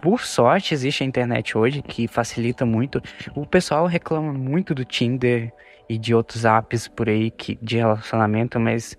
por 0.00 0.20
sorte 0.20 0.72
existe 0.72 1.02
a 1.02 1.06
internet 1.06 1.58
hoje 1.58 1.82
que 1.82 2.06
facilita 2.06 2.64
muito. 2.64 3.02
O 3.34 3.44
pessoal 3.44 3.86
reclama 3.86 4.32
muito 4.32 4.72
do 4.72 4.84
Tinder 4.84 5.52
e 5.88 5.98
de 5.98 6.14
outros 6.14 6.44
apps 6.44 6.86
por 6.86 7.08
aí 7.08 7.28
que, 7.28 7.58
de 7.60 7.78
relacionamento, 7.78 8.60
mas 8.60 8.96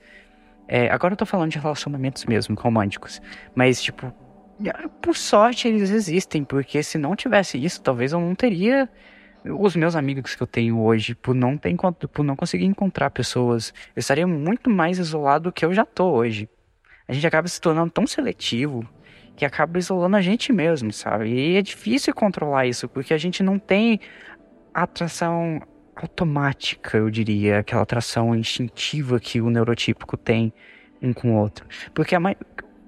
é, 0.67 0.91
agora 0.91 1.13
eu 1.13 1.17
tô 1.17 1.25
falando 1.25 1.49
de 1.49 1.59
relacionamentos 1.59 2.25
mesmo, 2.25 2.55
românticos. 2.59 3.21
Mas, 3.55 3.81
tipo, 3.81 4.13
por 5.01 5.15
sorte 5.15 5.69
eles 5.69 5.91
existem, 5.91 6.43
porque 6.43 6.83
se 6.83 6.97
não 6.97 7.15
tivesse 7.15 7.57
isso, 7.57 7.81
talvez 7.81 8.11
eu 8.11 8.19
não 8.19 8.35
teria 8.35 8.89
os 9.45 9.75
meus 9.75 9.95
amigos 9.95 10.35
que 10.35 10.43
eu 10.43 10.47
tenho 10.47 10.79
hoje, 10.79 11.15
por 11.15 11.35
não, 11.35 11.57
ter, 11.57 11.75
por 12.11 12.23
não 12.23 12.35
conseguir 12.35 12.65
encontrar 12.65 13.09
pessoas, 13.09 13.73
eu 13.95 13.99
estaria 13.99 14.27
muito 14.27 14.69
mais 14.69 14.99
isolado 14.99 15.45
do 15.45 15.51
que 15.51 15.65
eu 15.65 15.73
já 15.73 15.85
tô 15.85 16.11
hoje. 16.11 16.49
A 17.07 17.13
gente 17.13 17.27
acaba 17.27 17.47
se 17.47 17.59
tornando 17.59 17.91
tão 17.91 18.07
seletivo 18.07 18.87
que 19.35 19.45
acaba 19.45 19.77
isolando 19.79 20.15
a 20.15 20.21
gente 20.21 20.53
mesmo, 20.53 20.91
sabe? 20.91 21.29
E 21.29 21.57
é 21.57 21.61
difícil 21.61 22.13
controlar 22.13 22.67
isso, 22.67 22.87
porque 22.87 23.13
a 23.13 23.17
gente 23.17 23.41
não 23.41 23.57
tem 23.57 23.99
atração 24.73 25.61
automática, 25.95 26.97
eu 26.97 27.09
diria, 27.09 27.59
aquela 27.59 27.83
atração 27.83 28.35
instintiva 28.35 29.19
que 29.19 29.41
o 29.41 29.49
neurotípico 29.49 30.17
tem 30.17 30.53
um 31.01 31.13
com 31.13 31.31
o 31.31 31.37
outro. 31.37 31.65
Porque 31.93 32.15
a, 32.15 32.19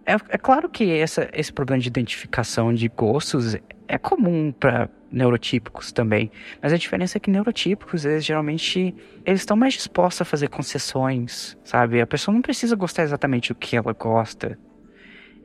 é, 0.06 0.14
é 0.30 0.38
claro 0.38 0.70
que 0.70 0.92
essa, 0.92 1.30
esse 1.34 1.52
problema 1.52 1.82
de 1.82 1.88
identificação 1.88 2.74
de 2.74 2.88
gostos 2.88 3.58
é 3.88 3.98
comum 3.98 4.52
para 4.52 4.90
neurotípicos 5.15 5.91
também. 5.91 6.29
Mas 6.62 6.74
a 6.74 6.77
diferença 6.77 7.17
é 7.17 7.19
que 7.19 7.31
neurotípicos, 7.31 8.05
eles 8.05 8.25
geralmente 8.25 8.93
eles 9.25 9.41
estão 9.41 9.55
mais 9.55 9.74
dispostos 9.74 10.22
a 10.22 10.25
fazer 10.25 10.50
concessões, 10.50 11.57
sabe? 11.63 12.01
A 12.01 12.05
pessoa 12.05 12.34
não 12.34 12.41
precisa 12.41 12.75
gostar 12.75 13.03
exatamente 13.03 13.53
do 13.53 13.55
que 13.55 13.77
ela 13.77 13.93
gosta. 13.93 14.60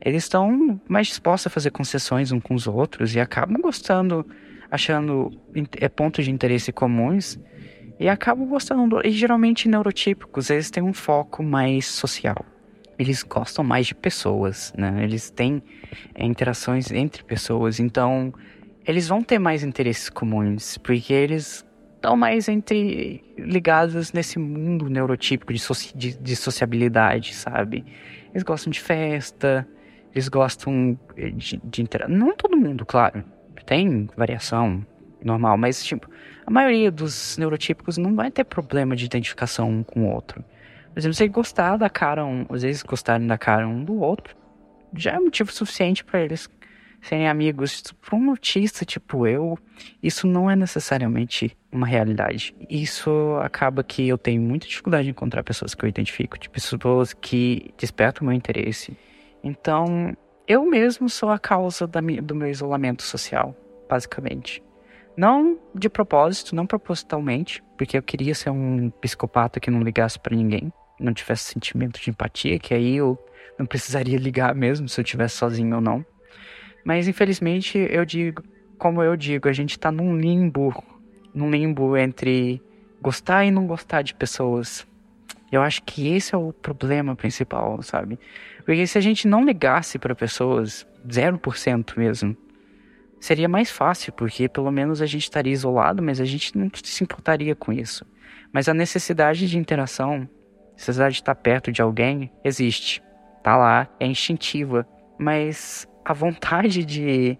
Eles 0.03 0.23
estão 0.23 0.79
mais 0.89 1.07
dispostos 1.07 1.47
a 1.47 1.49
fazer 1.49 1.71
concessões 1.71 2.31
uns 2.31 2.43
com 2.43 2.53
os 2.53 2.67
outros 2.67 3.15
e 3.15 3.19
acabam 3.19 3.61
gostando, 3.61 4.25
achando 4.69 5.31
é, 5.79 5.87
pontos 5.87 6.25
de 6.25 6.31
interesse 6.31 6.71
comuns 6.71 7.39
e 7.99 8.09
acabam 8.09 8.47
gostando. 8.47 8.99
E 9.05 9.11
geralmente 9.11 9.69
neurotípicos, 9.69 10.49
eles 10.49 10.69
têm 10.69 10.83
um 10.83 10.93
foco 10.93 11.41
mais 11.41 11.85
social 11.87 12.45
eles 12.99 13.23
gostam 13.23 13.63
mais 13.63 13.87
de 13.87 13.95
pessoas, 13.95 14.71
né? 14.77 15.03
Eles 15.03 15.31
têm 15.31 15.63
é, 16.13 16.23
interações 16.23 16.91
entre 16.91 17.23
pessoas, 17.23 17.79
então 17.79 18.31
eles 18.85 19.07
vão 19.07 19.21
ter 19.21 19.39
mais 19.39 19.63
interesses 19.63 20.09
comuns, 20.09 20.77
porque 20.77 21.13
eles 21.13 21.65
estão 21.95 22.17
mais 22.17 22.47
entre 22.49 23.23
ligados 23.37 24.11
nesse 24.11 24.39
mundo 24.39 24.89
neurotípico 24.89 25.53
de, 25.53 25.59
soci, 25.59 25.95
de, 25.95 26.17
de 26.17 26.35
sociabilidade, 26.35 27.35
sabe? 27.35 27.85
Eles 28.31 28.43
gostam 28.43 28.71
de 28.71 28.79
festa, 28.79 29.67
eles 30.13 30.27
gostam 30.27 30.97
de, 31.35 31.61
de 31.63 31.81
interação. 31.81 32.15
Não 32.15 32.35
todo 32.35 32.57
mundo, 32.57 32.85
claro. 32.85 33.23
Tem 33.65 34.09
variação 34.17 34.85
normal, 35.23 35.55
mas 35.57 35.83
tipo, 35.83 36.09
a 36.45 36.49
maioria 36.49 36.91
dos 36.91 37.37
neurotípicos 37.37 37.97
não 37.97 38.15
vai 38.15 38.31
ter 38.31 38.43
problema 38.43 38.95
de 38.95 39.05
identificação 39.05 39.69
um 39.69 39.83
com 39.83 40.05
o 40.05 40.11
outro. 40.11 40.43
Por 40.91 40.99
exemplo, 40.99 41.13
você 41.13 41.27
gostar 41.27 41.77
da 41.77 41.89
cara 41.89 42.25
um, 42.25 42.45
às 42.49 42.63
vezes 42.63 42.81
gostarem 42.81 43.27
da 43.27 43.37
cara 43.37 43.67
um 43.67 43.83
do 43.83 44.01
outro, 44.01 44.35
já 44.93 45.11
é 45.11 45.19
motivo 45.19 45.51
suficiente 45.51 46.03
para 46.03 46.21
eles 46.21 46.49
serem 47.01 47.27
amigos. 47.27 47.83
Para 48.01 48.17
um 48.17 48.29
autista 48.29 48.85
tipo 48.85 49.25
eu, 49.27 49.57
isso 50.01 50.27
não 50.27 50.49
é 50.49 50.55
necessariamente 50.55 51.57
uma 51.71 51.87
realidade. 51.87 52.55
Isso 52.69 53.37
acaba 53.41 53.83
que 53.83 54.07
eu 54.07 54.17
tenho 54.17 54.41
muita 54.41 54.67
dificuldade 54.67 55.05
de 55.05 55.11
encontrar 55.11 55.43
pessoas 55.43 55.73
que 55.73 55.83
eu 55.83 55.89
identifico, 55.89 56.37
de 56.37 56.49
pessoas 56.49 57.13
que 57.13 57.73
despertam 57.77 58.27
meu 58.27 58.35
interesse. 58.35 58.95
Então, 59.43 60.15
eu 60.47 60.65
mesmo 60.65 61.09
sou 61.09 61.29
a 61.29 61.39
causa 61.39 61.87
do 61.87 62.35
meu 62.35 62.49
isolamento 62.49 63.03
social, 63.03 63.55
basicamente. 63.89 64.63
Não 65.17 65.59
de 65.75 65.89
propósito, 65.89 66.55
não 66.55 66.65
propositalmente, 66.65 67.63
porque 67.77 67.97
eu 67.97 68.03
queria 68.03 68.33
ser 68.33 68.49
um 68.49 68.89
psicopata 69.01 69.59
que 69.59 69.69
não 69.69 69.81
ligasse 69.81 70.19
para 70.19 70.35
ninguém 70.35 70.71
não 71.01 71.13
tivesse 71.13 71.45
sentimento 71.45 71.99
de 71.99 72.09
empatia, 72.09 72.59
que 72.59 72.73
aí 72.73 72.95
eu 72.95 73.17
não 73.57 73.65
precisaria 73.65 74.17
ligar 74.19 74.53
mesmo 74.55 74.87
se 74.87 74.99
eu 74.99 75.03
estivesse 75.03 75.35
sozinho 75.35 75.75
ou 75.75 75.81
não. 75.81 76.05
Mas 76.83 77.07
infelizmente 77.07 77.77
eu 77.77 78.05
digo, 78.05 78.43
como 78.77 79.01
eu 79.01 79.15
digo, 79.15 79.47
a 79.47 79.53
gente 79.53 79.77
tá 79.77 79.91
num 79.91 80.17
limbo, 80.17 80.73
num 81.33 81.49
limbo 81.49 81.95
entre 81.97 82.61
gostar 83.01 83.45
e 83.45 83.51
não 83.51 83.67
gostar 83.67 84.01
de 84.01 84.13
pessoas. 84.13 84.87
Eu 85.51 85.61
acho 85.61 85.83
que 85.83 86.07
esse 86.13 86.33
é 86.33 86.37
o 86.37 86.53
problema 86.53 87.15
principal, 87.15 87.81
sabe? 87.81 88.17
Porque 88.65 88.87
se 88.87 88.97
a 88.97 89.01
gente 89.01 89.27
não 89.27 89.43
ligasse 89.43 89.99
para 89.99 90.15
pessoas, 90.15 90.87
0% 91.07 91.97
mesmo, 91.97 92.37
seria 93.19 93.49
mais 93.49 93.69
fácil, 93.69 94.13
porque 94.13 94.47
pelo 94.47 94.71
menos 94.71 95.01
a 95.01 95.05
gente 95.05 95.23
estaria 95.23 95.51
isolado, 95.51 96.01
mas 96.01 96.21
a 96.21 96.25
gente 96.25 96.57
não 96.57 96.69
se 96.81 97.03
importaria 97.03 97.55
com 97.55 97.73
isso. 97.73 98.05
Mas 98.53 98.69
a 98.69 98.73
necessidade 98.73 99.47
de 99.47 99.57
interação 99.57 100.27
necessidade 100.81 101.15
de 101.15 101.21
estar 101.21 101.35
perto 101.35 101.71
de 101.71 101.81
alguém 101.81 102.31
existe. 102.43 103.01
Tá 103.43 103.55
lá, 103.55 103.87
é 103.99 104.05
instintiva. 104.05 104.85
Mas 105.17 105.87
a 106.03 106.13
vontade 106.13 106.83
de 106.83 107.37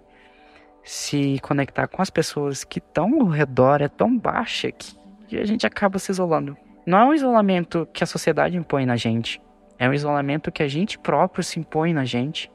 se 0.84 1.40
conectar 1.42 1.88
com 1.88 2.02
as 2.02 2.10
pessoas 2.10 2.64
que 2.64 2.80
estão 2.80 3.22
ao 3.22 3.28
redor 3.28 3.82
é 3.82 3.88
tão 3.88 4.18
baixa 4.18 4.72
que 4.72 5.38
a 5.38 5.46
gente 5.46 5.66
acaba 5.66 6.00
se 6.00 6.12
isolando. 6.12 6.58
Não 6.86 6.98
é 6.98 7.06
um 7.06 7.14
isolamento 7.14 7.88
que 7.94 8.04
a 8.04 8.08
sociedade 8.08 8.58
impõe 8.58 8.86
na 8.86 8.96
gente. 8.96 9.42
É 9.78 9.88
um 9.88 9.94
isolamento 9.94 10.52
que 10.52 10.64
a 10.64 10.68
gente 10.68 10.98
próprio 10.98 11.44
se 11.44 11.60
impõe 11.60 11.94
na 11.94 12.06
gente. 12.06 12.52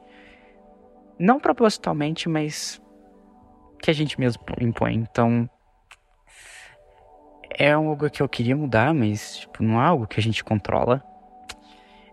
Não 1.17 1.39
propositalmente, 1.39 2.29
mas 2.29 2.81
que 3.81 3.89
a 3.89 3.93
gente 3.93 4.19
mesmo 4.19 4.43
impõe. 4.59 4.95
Então, 4.95 5.49
é 7.49 7.71
algo 7.71 8.09
que 8.09 8.21
eu 8.21 8.29
queria 8.29 8.55
mudar, 8.55 8.93
mas 8.93 9.37
tipo, 9.37 9.63
não 9.63 9.81
é 9.81 9.85
algo 9.85 10.07
que 10.07 10.19
a 10.19 10.23
gente 10.23 10.43
controla. 10.43 11.03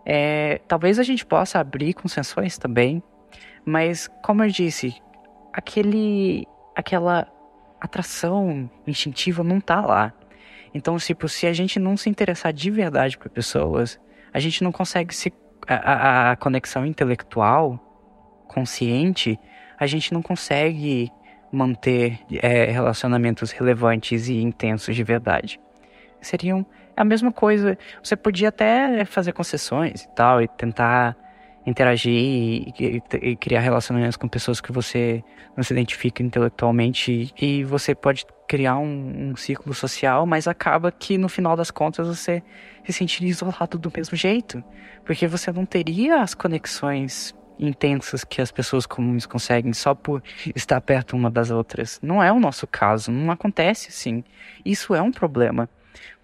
É, 0.05 0.61
talvez 0.67 0.99
a 0.99 1.03
gente 1.03 1.25
possa 1.25 1.59
abrir 1.59 1.93
concessões 1.93 2.57
também, 2.57 3.01
mas 3.65 4.07
como 4.21 4.43
eu 4.43 4.49
disse, 4.49 5.01
aquele, 5.51 6.47
aquela 6.75 7.27
atração 7.81 8.69
instintiva 8.85 9.43
não 9.43 9.59
tá 9.59 9.81
lá. 9.81 10.13
Então, 10.73 10.97
tipo, 10.97 11.27
se 11.27 11.47
a 11.47 11.53
gente 11.53 11.79
não 11.79 11.95
se 11.95 12.09
interessar 12.09 12.51
de 12.51 12.69
verdade 12.69 13.17
por 13.17 13.29
pessoas, 13.29 13.99
a 14.33 14.39
gente 14.39 14.63
não 14.63 14.71
consegue 14.71 15.15
se 15.15 15.33
a, 15.67 16.31
a 16.31 16.35
conexão 16.35 16.85
intelectual 16.85 17.79
consciente, 18.47 19.39
a 19.79 19.87
gente 19.87 20.13
não 20.13 20.21
consegue 20.21 21.11
manter 21.51 22.19
é, 22.41 22.65
relacionamentos 22.65 23.51
relevantes 23.51 24.27
e 24.27 24.35
intensos 24.41 24.95
de 24.95 25.03
verdade. 25.03 25.59
Seriam 26.21 26.65
a 26.95 27.03
mesma 27.03 27.31
coisa. 27.31 27.77
Você 28.03 28.15
podia 28.15 28.49
até 28.49 29.05
fazer 29.05 29.31
concessões 29.31 30.03
e 30.03 30.09
tal, 30.09 30.41
e 30.41 30.47
tentar 30.47 31.15
interagir 31.65 32.13
e, 32.13 32.73
e, 32.79 33.03
e, 33.21 33.35
criar 33.35 33.61
relacionamentos 33.61 34.15
com 34.17 34.27
pessoas 34.27 34.61
que 34.61 34.71
você 34.71 35.23
não 35.57 35.63
se 35.63 35.73
identifica 35.73 36.21
intelectualmente 36.21 37.33
e 37.39 37.63
você 37.63 37.95
pode 37.95 38.25
criar 38.47 38.77
um, 38.77 39.31
um 39.31 39.35
círculo 39.35 39.73
social, 39.73 40.25
mas 40.25 40.47
acaba 40.47 40.91
que 40.91 41.17
no 41.17 41.27
final 41.27 41.55
das 41.55 41.71
contas 41.71 42.07
você 42.07 42.43
se 42.85 42.93
sentiria 42.93 43.29
isolado 43.29 43.79
do 43.79 43.91
mesmo 43.95 44.15
jeito, 44.15 44.63
porque 45.03 45.27
você 45.27 45.51
não 45.51 45.65
teria 45.65 46.21
as 46.21 46.35
conexões 46.35 47.33
intensas 47.57 48.23
que 48.23 48.41
as 48.41 48.51
pessoas 48.51 48.85
comuns 48.85 49.25
conseguem 49.25 49.73
só 49.73 49.95
por 49.95 50.21
estar 50.55 50.79
perto 50.81 51.15
uma 51.15 51.31
das 51.31 51.49
outras. 51.49 51.99
Não 52.03 52.21
é 52.21 52.31
o 52.31 52.39
nosso 52.39 52.67
caso, 52.67 53.11
não 53.11 53.31
acontece 53.31 53.87
assim. 53.89 54.23
Isso 54.63 54.93
é 54.93 55.01
um 55.01 55.11
problema. 55.11 55.69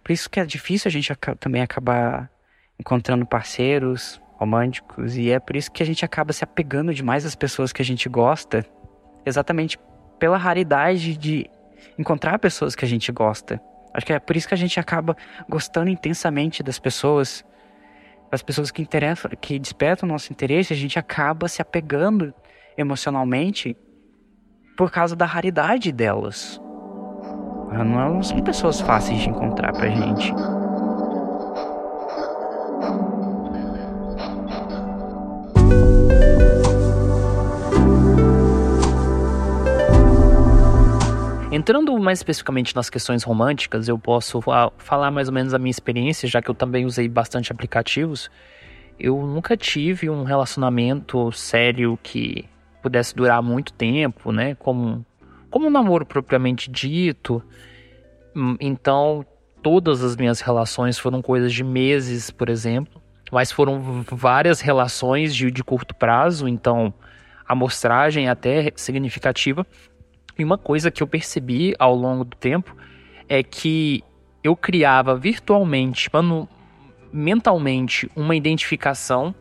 Por 0.04 0.12
isso 0.12 0.30
que 0.30 0.40
é 0.40 0.46
difícil 0.46 0.90
a 0.90 0.92
gente 0.92 1.12
também 1.40 1.62
acabar 1.62 2.30
encontrando 2.78 3.26
parceiros 3.26 4.20
românticos 4.42 5.16
e 5.16 5.30
é 5.30 5.40
por 5.40 5.56
isso 5.56 5.72
que 5.72 5.84
a 5.84 5.86
gente 5.86 6.04
acaba 6.04 6.34
se 6.34 6.44
apegando 6.44 6.92
demais 6.92 7.28
às 7.28 7.36
pessoas 7.36 7.72
que 7.72 7.80
a 7.80 7.86
gente 7.86 8.10
gosta, 8.10 8.66
exatamente 9.24 9.78
pela 10.18 10.36
raridade 10.36 11.16
de 11.16 11.48
encontrar 11.98 12.40
pessoas 12.40 12.74
que 12.74 12.84
a 12.84 12.88
gente 12.88 13.12
gosta. 13.12 13.62
Acho 13.94 14.04
que 14.04 14.14
é 14.14 14.20
por 14.20 14.36
isso 14.36 14.48
que 14.48 14.56
a 14.56 14.58
gente 14.58 14.80
acaba 14.80 15.16
gostando 15.48 15.92
intensamente 15.92 16.64
das 16.64 16.80
pessoas, 16.80 17.46
as 18.32 18.42
pessoas 18.42 18.72
que 18.72 18.82
interessam, 18.82 19.30
que 19.40 19.60
despertam 19.60 20.10
o 20.10 20.12
nosso 20.12 20.34
interesse, 20.34 20.74
a 20.74 20.76
gente 20.76 20.98
acaba 20.98 21.48
se 21.48 21.62
apegando 21.62 22.34
emocionalmente 22.76 23.78
por 24.76 24.90
causa 24.90 25.16
da 25.16 25.26
raridade 25.28 25.92
delas. 25.92 26.60
Não 27.72 28.24
são 28.24 28.42
pessoas 28.42 28.82
fáceis 28.82 29.20
de 29.20 29.30
encontrar 29.30 29.72
pra 29.72 29.88
gente. 29.88 30.34
Entrando 41.62 41.96
mais 42.00 42.20
especificamente 42.20 42.76
nas 42.76 42.90
questões 42.90 43.24
românticas, 43.24 43.88
eu 43.88 44.00
posso 44.00 44.42
falar 44.78 45.12
mais 45.12 45.28
ou 45.28 45.34
menos 45.34 45.54
a 45.54 45.60
minha 45.60 45.70
experiência, 45.70 46.28
já 46.28 46.42
que 46.42 46.50
eu 46.50 46.56
também 46.56 46.86
usei 46.86 47.08
bastante 47.08 47.52
aplicativos. 47.52 48.32
Eu 49.00 49.22
nunca 49.28 49.56
tive 49.56 50.10
um 50.10 50.24
relacionamento 50.24 51.32
sério 51.32 52.00
que 52.02 52.46
pudesse 52.82 53.16
durar 53.16 53.44
muito 53.44 53.74
tempo, 53.74 54.32
né? 54.32 54.56
Como, 54.56 55.06
como 55.50 55.68
um 55.68 55.70
namoro 55.70 56.04
propriamente 56.04 56.72
dito. 56.72 57.44
Hum, 58.36 58.58
então, 58.60 59.26
todas 59.62 60.04
as 60.04 60.16
minhas 60.16 60.42
relações 60.42 60.98
foram 60.98 61.22
coisas 61.22 61.54
de 61.54 61.64
meses, 61.64 62.32
por 62.32 62.50
exemplo. 62.50 63.02
Mas 63.32 63.52
foram 63.52 64.04
várias 64.12 64.60
relações 64.60 65.34
de, 65.34 65.50
de 65.50 65.64
curto 65.64 65.96
prazo, 65.96 66.48
então 66.48 66.94
a 67.48 67.54
amostragem 67.54 68.28
até 68.28 68.72
significativa. 68.76 69.66
E 70.38 70.44
uma 70.44 70.58
coisa 70.58 70.92
que 70.92 71.02
eu 71.02 71.08
percebi 71.08 71.74
ao 71.80 71.96
longo 71.96 72.26
do 72.26 72.36
tempo 72.36 72.76
é 73.30 73.42
que 73.42 74.04
eu 74.44 74.56
criava 74.56 75.16
virtualmente, 75.16 76.10
mano, 76.12 76.50
mentalmente, 77.14 78.10
uma 78.16 78.36
identificação 78.36 79.34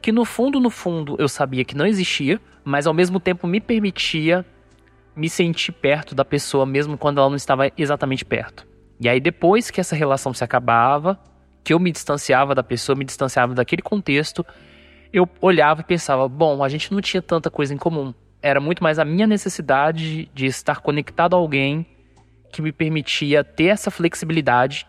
que 0.00 0.12
no 0.12 0.24
fundo, 0.24 0.60
no 0.60 0.70
fundo, 0.70 1.16
eu 1.18 1.28
sabia 1.28 1.64
que 1.64 1.76
não 1.76 1.86
existia, 1.86 2.40
mas 2.64 2.86
ao 2.86 2.94
mesmo 2.94 3.18
tempo 3.18 3.46
me 3.46 3.60
permitia 3.60 4.44
me 5.14 5.28
sentir 5.28 5.72
perto 5.72 6.14
da 6.14 6.24
pessoa 6.24 6.64
mesmo 6.64 6.96
quando 6.96 7.18
ela 7.18 7.28
não 7.28 7.36
estava 7.36 7.70
exatamente 7.76 8.24
perto. 8.24 8.66
E 9.00 9.08
aí 9.08 9.20
depois 9.20 9.70
que 9.70 9.80
essa 9.80 9.96
relação 9.96 10.32
se 10.32 10.44
acabava, 10.44 11.18
que 11.68 11.74
eu 11.74 11.78
me 11.78 11.92
distanciava 11.92 12.54
da 12.54 12.62
pessoa, 12.62 12.96
me 12.96 13.04
distanciava 13.04 13.54
daquele 13.54 13.82
contexto, 13.82 14.44
eu 15.12 15.28
olhava 15.40 15.82
e 15.82 15.84
pensava, 15.84 16.26
bom, 16.28 16.64
a 16.64 16.68
gente 16.68 16.92
não 16.92 17.00
tinha 17.00 17.22
tanta 17.22 17.50
coisa 17.50 17.74
em 17.74 17.76
comum 17.76 18.12
era 18.42 18.60
muito 18.60 18.82
mais 18.82 18.98
a 18.98 19.04
minha 19.04 19.26
necessidade 19.26 20.30
de 20.32 20.46
estar 20.46 20.80
conectado 20.80 21.34
a 21.34 21.38
alguém 21.38 21.86
que 22.52 22.62
me 22.62 22.72
permitia 22.72 23.44
ter 23.44 23.66
essa 23.66 23.90
flexibilidade 23.90 24.86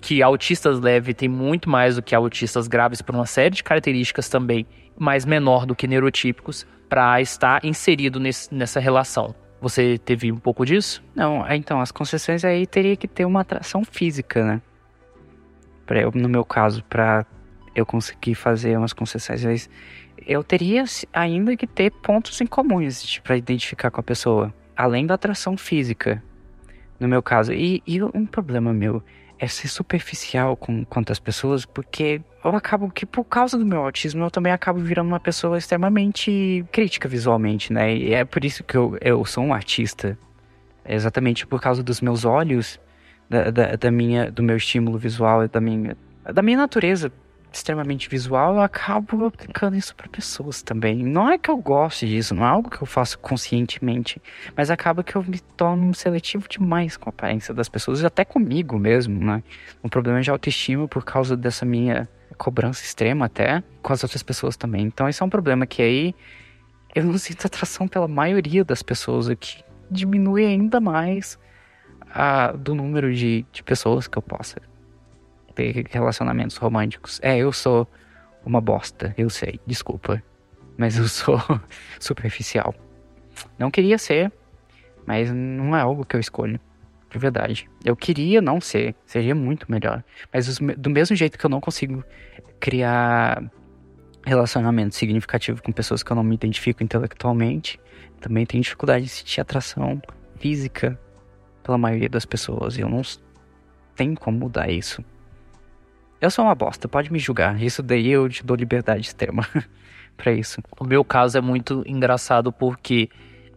que 0.00 0.22
autistas 0.22 0.80
leves 0.80 1.14
têm 1.14 1.28
muito 1.28 1.68
mais 1.68 1.96
do 1.96 2.02
que 2.02 2.14
autistas 2.14 2.66
graves 2.66 3.02
por 3.02 3.14
uma 3.14 3.26
série 3.26 3.54
de 3.54 3.62
características 3.62 4.28
também, 4.28 4.66
mais 4.98 5.26
menor 5.26 5.66
do 5.66 5.74
que 5.74 5.86
neurotípicos, 5.86 6.66
para 6.88 7.20
estar 7.20 7.64
inserido 7.64 8.18
nesse, 8.18 8.52
nessa 8.52 8.80
relação. 8.80 9.34
Você 9.60 9.98
teve 9.98 10.32
um 10.32 10.38
pouco 10.38 10.64
disso? 10.64 11.02
Não, 11.14 11.46
então, 11.52 11.82
as 11.82 11.92
concessões 11.92 12.46
aí 12.46 12.66
teria 12.66 12.96
que 12.96 13.06
ter 13.06 13.26
uma 13.26 13.42
atração 13.42 13.84
física, 13.84 14.42
né? 14.42 14.62
Pra 15.90 16.08
no 16.14 16.28
meu 16.28 16.44
caso, 16.44 16.84
para 16.84 17.26
eu 17.74 17.84
conseguir 17.84 18.36
fazer 18.36 18.78
umas 18.78 18.92
concessões 18.92 19.68
eu 20.24 20.44
teria 20.44 20.84
ainda 21.12 21.56
que 21.56 21.66
ter 21.66 21.90
pontos 21.90 22.40
em 22.40 22.46
comuns 22.46 23.18
para 23.18 23.36
identificar 23.36 23.90
com 23.90 23.98
a 23.98 24.04
pessoa, 24.04 24.54
além 24.76 25.04
da 25.04 25.14
atração 25.14 25.56
física, 25.56 26.22
no 27.00 27.08
meu 27.08 27.20
caso. 27.20 27.52
E, 27.52 27.82
e 27.84 28.00
um 28.00 28.24
problema 28.24 28.72
meu 28.72 29.02
é 29.36 29.48
ser 29.48 29.66
superficial 29.66 30.56
com 30.56 30.84
quantas 30.84 31.18
pessoas, 31.18 31.66
porque 31.66 32.22
eu 32.44 32.54
acabo 32.54 32.88
que 32.88 33.04
por 33.04 33.24
causa 33.24 33.58
do 33.58 33.66
meu 33.66 33.82
autismo 33.82 34.22
eu 34.22 34.30
também 34.30 34.52
acabo 34.52 34.78
virando 34.78 35.08
uma 35.08 35.18
pessoa 35.18 35.58
extremamente 35.58 36.64
crítica 36.70 37.08
visualmente, 37.08 37.72
né? 37.72 37.96
E 37.96 38.14
é 38.14 38.24
por 38.24 38.44
isso 38.44 38.62
que 38.62 38.76
eu, 38.76 38.96
eu 39.00 39.24
sou 39.24 39.42
um 39.42 39.52
artista. 39.52 40.16
É 40.84 40.94
exatamente 40.94 41.48
por 41.48 41.60
causa 41.60 41.82
dos 41.82 42.00
meus 42.00 42.24
olhos, 42.24 42.78
da, 43.30 43.50
da, 43.50 43.76
da 43.76 43.90
minha, 43.92 44.30
do 44.30 44.42
meu 44.42 44.56
estímulo 44.56 44.98
visual, 44.98 45.46
da 45.46 45.60
minha, 45.60 45.96
da 46.34 46.42
minha 46.42 46.58
natureza 46.58 47.12
extremamente 47.52 48.08
visual, 48.08 48.54
eu 48.54 48.60
acabo 48.60 49.26
aplicando 49.26 49.76
isso 49.76 49.94
para 49.94 50.08
pessoas 50.08 50.62
também. 50.62 51.02
Não 51.02 51.28
é 51.28 51.38
que 51.38 51.50
eu 51.50 51.56
goste 51.56 52.06
disso, 52.06 52.34
não 52.34 52.44
é 52.44 52.48
algo 52.48 52.70
que 52.70 52.80
eu 52.80 52.86
faço 52.86 53.18
conscientemente, 53.18 54.20
mas 54.56 54.70
acaba 54.70 55.02
que 55.02 55.16
eu 55.16 55.22
me 55.22 55.40
torno 55.56 55.92
seletivo 55.94 56.48
demais 56.48 56.96
com 56.96 57.08
a 57.08 57.10
aparência 57.10 57.52
das 57.52 57.68
pessoas, 57.68 58.04
até 58.04 58.24
comigo 58.24 58.78
mesmo, 58.78 59.24
né? 59.24 59.42
Um 59.82 59.88
problema 59.88 60.20
de 60.20 60.30
autoestima 60.30 60.86
por 60.86 61.04
causa 61.04 61.36
dessa 61.36 61.64
minha 61.64 62.08
cobrança 62.38 62.84
extrema 62.84 63.26
até 63.26 63.62
com 63.82 63.92
as 63.92 64.02
outras 64.02 64.22
pessoas 64.22 64.56
também. 64.56 64.82
Então 64.82 65.08
esse 65.08 65.22
é 65.22 65.26
um 65.26 65.30
problema 65.30 65.66
que 65.66 65.82
aí 65.82 66.14
eu 66.94 67.04
não 67.04 67.18
sinto 67.18 67.46
atração 67.46 67.88
pela 67.88 68.06
maioria 68.06 68.64
das 68.64 68.82
pessoas, 68.82 69.28
o 69.28 69.36
que 69.36 69.62
diminui 69.90 70.46
ainda 70.46 70.80
mais 70.80 71.38
a, 72.12 72.52
do 72.52 72.74
número 72.74 73.14
de, 73.14 73.44
de 73.52 73.62
pessoas 73.62 74.06
que 74.06 74.18
eu 74.18 74.22
possa 74.22 74.60
ter 75.54 75.86
relacionamentos 75.90 76.56
românticos. 76.56 77.20
É, 77.22 77.38
eu 77.38 77.52
sou 77.52 77.86
uma 78.44 78.60
bosta, 78.60 79.14
eu 79.16 79.28
sei, 79.30 79.60
desculpa. 79.66 80.22
Mas 80.76 80.96
eu 80.96 81.06
sou 81.06 81.38
superficial. 82.00 82.74
Não 83.58 83.70
queria 83.70 83.98
ser, 83.98 84.32
mas 85.06 85.32
não 85.32 85.76
é 85.76 85.80
algo 85.80 86.04
que 86.04 86.16
eu 86.16 86.20
escolho. 86.20 86.58
De 87.10 87.18
verdade. 87.18 87.68
Eu 87.84 87.96
queria 87.96 88.40
não 88.40 88.60
ser, 88.60 88.94
seria 89.04 89.34
muito 89.34 89.70
melhor. 89.70 90.04
Mas 90.32 90.46
os, 90.46 90.58
do 90.78 90.88
mesmo 90.88 91.16
jeito 91.16 91.36
que 91.36 91.44
eu 91.44 91.50
não 91.50 91.60
consigo 91.60 92.04
criar 92.60 93.42
relacionamento 94.24 94.94
significativo 94.94 95.60
com 95.60 95.72
pessoas 95.72 96.04
que 96.04 96.12
eu 96.12 96.14
não 96.14 96.22
me 96.22 96.36
identifico 96.36 96.84
intelectualmente, 96.84 97.80
também 98.20 98.46
tenho 98.46 98.62
dificuldade 98.62 99.06
de 99.06 99.10
sentir 99.10 99.40
atração 99.40 100.00
física 100.36 100.98
pela 101.62 101.78
maioria 101.78 102.08
das 102.08 102.24
pessoas. 102.24 102.76
E 102.76 102.80
eu 102.80 102.88
não 102.88 103.02
tenho 103.94 104.14
como 104.16 104.38
mudar 104.38 104.70
isso. 104.70 105.04
Eu 106.20 106.30
sou 106.30 106.44
uma 106.44 106.54
bosta, 106.54 106.86
pode 106.86 107.12
me 107.12 107.18
julgar. 107.18 107.60
Isso 107.62 107.82
daí 107.82 108.08
eu 108.08 108.28
te 108.28 108.44
dou 108.44 108.56
liberdade 108.56 109.00
extrema 109.00 109.46
para 110.16 110.32
isso. 110.32 110.60
O 110.78 110.84
meu 110.84 111.04
caso 111.04 111.38
é 111.38 111.40
muito 111.40 111.82
engraçado 111.86 112.52
porque 112.52 113.08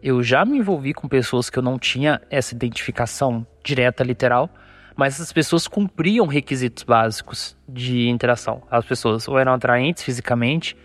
eu 0.02 0.22
já 0.22 0.44
me 0.44 0.58
envolvi 0.58 0.92
com 0.94 1.08
pessoas 1.08 1.48
que 1.48 1.58
eu 1.58 1.62
não 1.62 1.78
tinha 1.78 2.20
essa 2.30 2.54
identificação 2.54 3.46
direta, 3.62 4.04
literal, 4.04 4.50
mas 4.96 5.14
essas 5.14 5.32
pessoas 5.32 5.66
cumpriam 5.66 6.26
requisitos 6.26 6.84
básicos 6.84 7.56
de 7.68 8.08
interação. 8.08 8.62
As 8.70 8.84
pessoas 8.84 9.26
ou 9.26 9.38
eram 9.38 9.52
atraentes 9.52 10.02
fisicamente, 10.02 10.76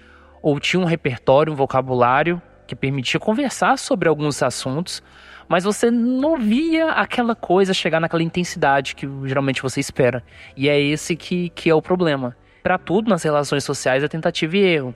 ou 0.42 0.60
tinham 0.60 0.84
um 0.84 0.88
repertório, 0.88 1.54
um 1.54 1.56
vocabulário 1.56 2.42
que 2.66 2.76
permitia 2.76 3.20
conversar 3.20 3.78
sobre 3.78 4.08
alguns 4.08 4.42
assuntos, 4.42 5.04
mas 5.50 5.64
você 5.64 5.90
não 5.90 6.38
via 6.38 6.92
aquela 6.92 7.36
coisa 7.36 7.74
chegar 7.74 8.00
naquela 8.00 8.22
intensidade 8.22 8.96
que 8.96 9.10
geralmente 9.26 9.64
você 9.64 9.80
espera. 9.80 10.24
E 10.56 10.70
é 10.70 10.80
esse 10.80 11.16
que, 11.16 11.50
que 11.50 11.72
é 11.72 11.74
o 11.74 11.82
problema. 11.82 12.38
Para 12.62 12.78
tudo 12.78 13.10
nas 13.10 13.24
relações 13.24 13.64
sociais 13.64 14.04
é 14.04 14.08
tentativa 14.08 14.56
e 14.56 14.62
erro. 14.62 14.96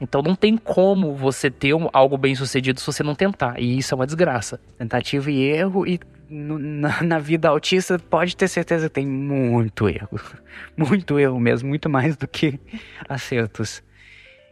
Então 0.00 0.20
não 0.20 0.34
tem 0.34 0.56
como 0.56 1.14
você 1.14 1.48
ter 1.48 1.74
algo 1.92 2.18
bem 2.18 2.34
sucedido 2.34 2.80
se 2.80 2.86
você 2.86 3.04
não 3.04 3.14
tentar. 3.14 3.60
E 3.60 3.78
isso 3.78 3.94
é 3.94 3.96
uma 3.96 4.06
desgraça. 4.06 4.60
Tentativa 4.76 5.30
e 5.30 5.42
erro, 5.42 5.86
e 5.86 6.00
na, 6.28 7.00
na, 7.04 7.18
vida 7.20 7.48
autista 7.48 8.00
pode 8.00 8.36
ter 8.36 8.48
certeza 8.48 8.88
que 8.88 8.94
tem 8.96 9.06
muito 9.06 9.88
erro. 9.88 10.20
Muito 10.76 11.18
erro 11.20 11.38
mesmo, 11.38 11.68
muito 11.68 11.88
mais 11.88 12.16
do 12.16 12.26
que 12.26 12.58
acertos. 13.08 13.82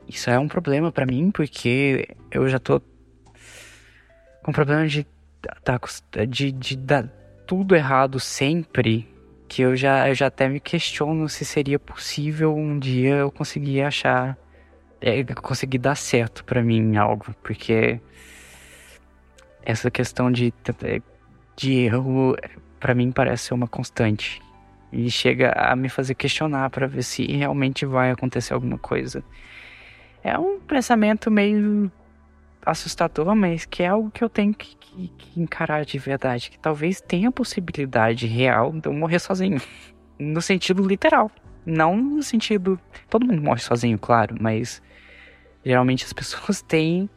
Isso 0.08 0.30
é 0.30 0.38
um 0.38 0.46
problema 0.46 0.92
para 0.92 1.04
mim, 1.04 1.32
porque 1.32 2.08
eu 2.30 2.48
já 2.48 2.60
tô 2.60 2.80
com 4.42 4.52
problema 4.52 4.86
de 4.86 5.04
tá, 5.62 5.80
de, 6.26 6.52
de 6.52 6.76
dar 6.76 7.08
tudo 7.46 7.74
errado 7.74 8.18
sempre, 8.18 9.08
que 9.48 9.62
eu 9.62 9.76
já, 9.76 10.08
eu 10.08 10.14
já 10.14 10.26
até 10.26 10.48
me 10.48 10.60
questiono 10.60 11.28
se 11.28 11.44
seria 11.44 11.78
possível 11.78 12.54
um 12.54 12.78
dia 12.78 13.16
eu 13.16 13.30
conseguir 13.30 13.82
achar, 13.82 14.36
é, 15.00 15.22
conseguir 15.24 15.78
dar 15.78 15.96
certo 15.96 16.44
para 16.44 16.62
mim 16.62 16.96
algo, 16.96 17.26
porque 17.42 18.00
essa 19.62 19.90
questão 19.90 20.30
de, 20.30 20.52
de 21.56 21.72
erro 21.72 22.36
para 22.78 22.94
mim 22.94 23.10
parece 23.10 23.44
ser 23.44 23.54
uma 23.54 23.66
constante 23.66 24.40
e 24.92 25.10
chega 25.10 25.52
a 25.52 25.74
me 25.74 25.88
fazer 25.88 26.14
questionar 26.14 26.70
para 26.70 26.86
ver 26.86 27.02
se 27.02 27.26
realmente 27.26 27.84
vai 27.84 28.10
acontecer 28.10 28.54
alguma 28.54 28.78
coisa. 28.78 29.22
É 30.22 30.38
um 30.38 30.60
pensamento 30.60 31.30
meio 31.30 31.90
assustador, 32.66 33.34
mas 33.36 33.64
que 33.64 33.84
é 33.84 33.86
algo 33.86 34.10
que 34.10 34.22
eu 34.22 34.28
tenho 34.28 34.52
que, 34.52 34.76
que, 34.76 35.08
que 35.08 35.40
encarar 35.40 35.84
de 35.84 35.98
verdade. 35.98 36.50
Que 36.50 36.58
talvez 36.58 37.00
tenha 37.00 37.30
possibilidade 37.30 38.26
real 38.26 38.72
de 38.72 38.88
eu 38.88 38.92
morrer 38.92 39.20
sozinho. 39.20 39.62
No 40.18 40.42
sentido 40.42 40.86
literal. 40.86 41.30
Não 41.64 41.96
no 41.96 42.22
sentido. 42.22 42.78
Todo 43.08 43.24
mundo 43.24 43.40
morre 43.40 43.60
sozinho, 43.60 43.98
claro, 43.98 44.36
mas 44.40 44.82
geralmente 45.64 46.04
as 46.04 46.12
pessoas 46.12 46.60
têm 46.66 47.08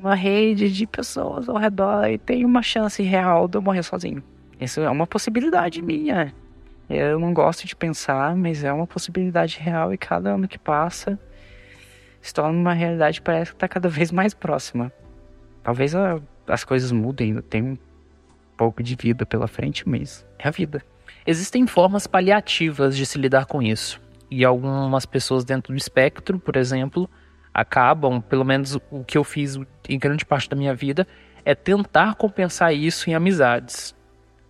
uma 0.00 0.16
rede 0.16 0.72
de 0.72 0.86
pessoas 0.86 1.48
ao 1.48 1.56
redor 1.56 2.08
e 2.08 2.18
tem 2.18 2.44
uma 2.44 2.62
chance 2.62 3.00
real 3.02 3.46
de 3.46 3.56
eu 3.56 3.62
morrer 3.62 3.84
sozinho. 3.84 4.22
Isso 4.60 4.80
é 4.80 4.90
uma 4.90 5.06
possibilidade 5.06 5.80
minha. 5.80 6.34
Eu 6.90 7.18
não 7.18 7.32
gosto 7.32 7.66
de 7.66 7.76
pensar, 7.76 8.36
mas 8.36 8.64
é 8.64 8.72
uma 8.72 8.86
possibilidade 8.86 9.58
real 9.60 9.94
e 9.94 9.98
cada 9.98 10.30
ano 10.30 10.48
que 10.48 10.58
passa 10.58 11.18
se 12.22 12.32
torna 12.32 12.56
uma 12.56 12.72
realidade 12.72 13.20
que 13.20 13.24
parece 13.24 13.50
que 13.50 13.56
está 13.56 13.68
cada 13.68 13.88
vez 13.88 14.12
mais 14.12 14.32
próxima. 14.32 14.92
Talvez 15.62 15.94
a, 15.94 16.20
as 16.46 16.64
coisas 16.64 16.92
mudem, 16.92 17.40
tem 17.42 17.62
um 17.62 17.78
pouco 18.56 18.82
de 18.82 18.94
vida 18.94 19.26
pela 19.26 19.48
frente, 19.48 19.86
mas 19.88 20.24
é 20.38 20.48
a 20.48 20.50
vida. 20.50 20.82
Existem 21.26 21.66
formas 21.66 22.06
paliativas 22.06 22.96
de 22.96 23.04
se 23.04 23.18
lidar 23.18 23.46
com 23.46 23.60
isso. 23.60 24.00
E 24.30 24.44
algumas 24.44 25.04
pessoas 25.04 25.44
dentro 25.44 25.72
do 25.72 25.76
espectro, 25.76 26.38
por 26.38 26.56
exemplo, 26.56 27.10
acabam, 27.52 28.20
pelo 28.20 28.44
menos 28.44 28.78
o 28.90 29.04
que 29.04 29.18
eu 29.18 29.24
fiz 29.24 29.58
em 29.88 29.98
grande 29.98 30.24
parte 30.24 30.48
da 30.48 30.56
minha 30.56 30.74
vida, 30.74 31.06
é 31.44 31.54
tentar 31.54 32.14
compensar 32.14 32.72
isso 32.72 33.10
em 33.10 33.14
amizades. 33.14 33.94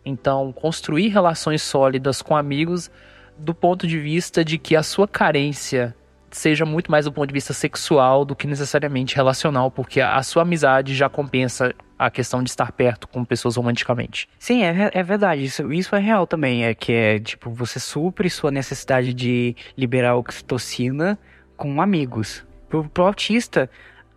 Então, 0.04 0.52
construir 0.52 1.08
relações 1.08 1.62
sólidas 1.62 2.20
com 2.22 2.36
amigos 2.36 2.90
do 3.38 3.54
ponto 3.54 3.86
de 3.86 3.98
vista 3.98 4.44
de 4.44 4.58
que 4.58 4.76
a 4.76 4.82
sua 4.82 5.08
carência 5.08 5.94
seja 6.32 6.64
muito 6.64 6.90
mais 6.90 7.04
do 7.04 7.12
ponto 7.12 7.28
de 7.28 7.32
vista 7.32 7.52
sexual 7.52 8.24
do 8.24 8.34
que 8.34 8.46
necessariamente 8.46 9.14
relacional, 9.14 9.70
porque 9.70 10.00
a 10.00 10.22
sua 10.22 10.42
amizade 10.42 10.94
já 10.94 11.08
compensa 11.08 11.74
a 11.98 12.10
questão 12.10 12.42
de 12.42 12.50
estar 12.50 12.72
perto 12.72 13.06
com 13.06 13.24
pessoas 13.24 13.56
romanticamente. 13.56 14.28
Sim, 14.38 14.64
é, 14.64 14.90
é 14.92 15.02
verdade. 15.02 15.44
Isso, 15.44 15.72
isso 15.72 15.94
é 15.94 16.00
real 16.00 16.26
também. 16.26 16.64
É 16.64 16.74
que 16.74 16.92
é 16.92 17.18
tipo, 17.18 17.50
você 17.50 17.78
supre 17.78 18.28
sua 18.28 18.50
necessidade 18.50 19.14
de 19.14 19.54
liberar 19.76 20.16
oxitocina 20.16 21.18
com 21.56 21.80
amigos. 21.80 22.44
Pro, 22.68 22.88
pro 22.88 23.04
autista, 23.04 23.70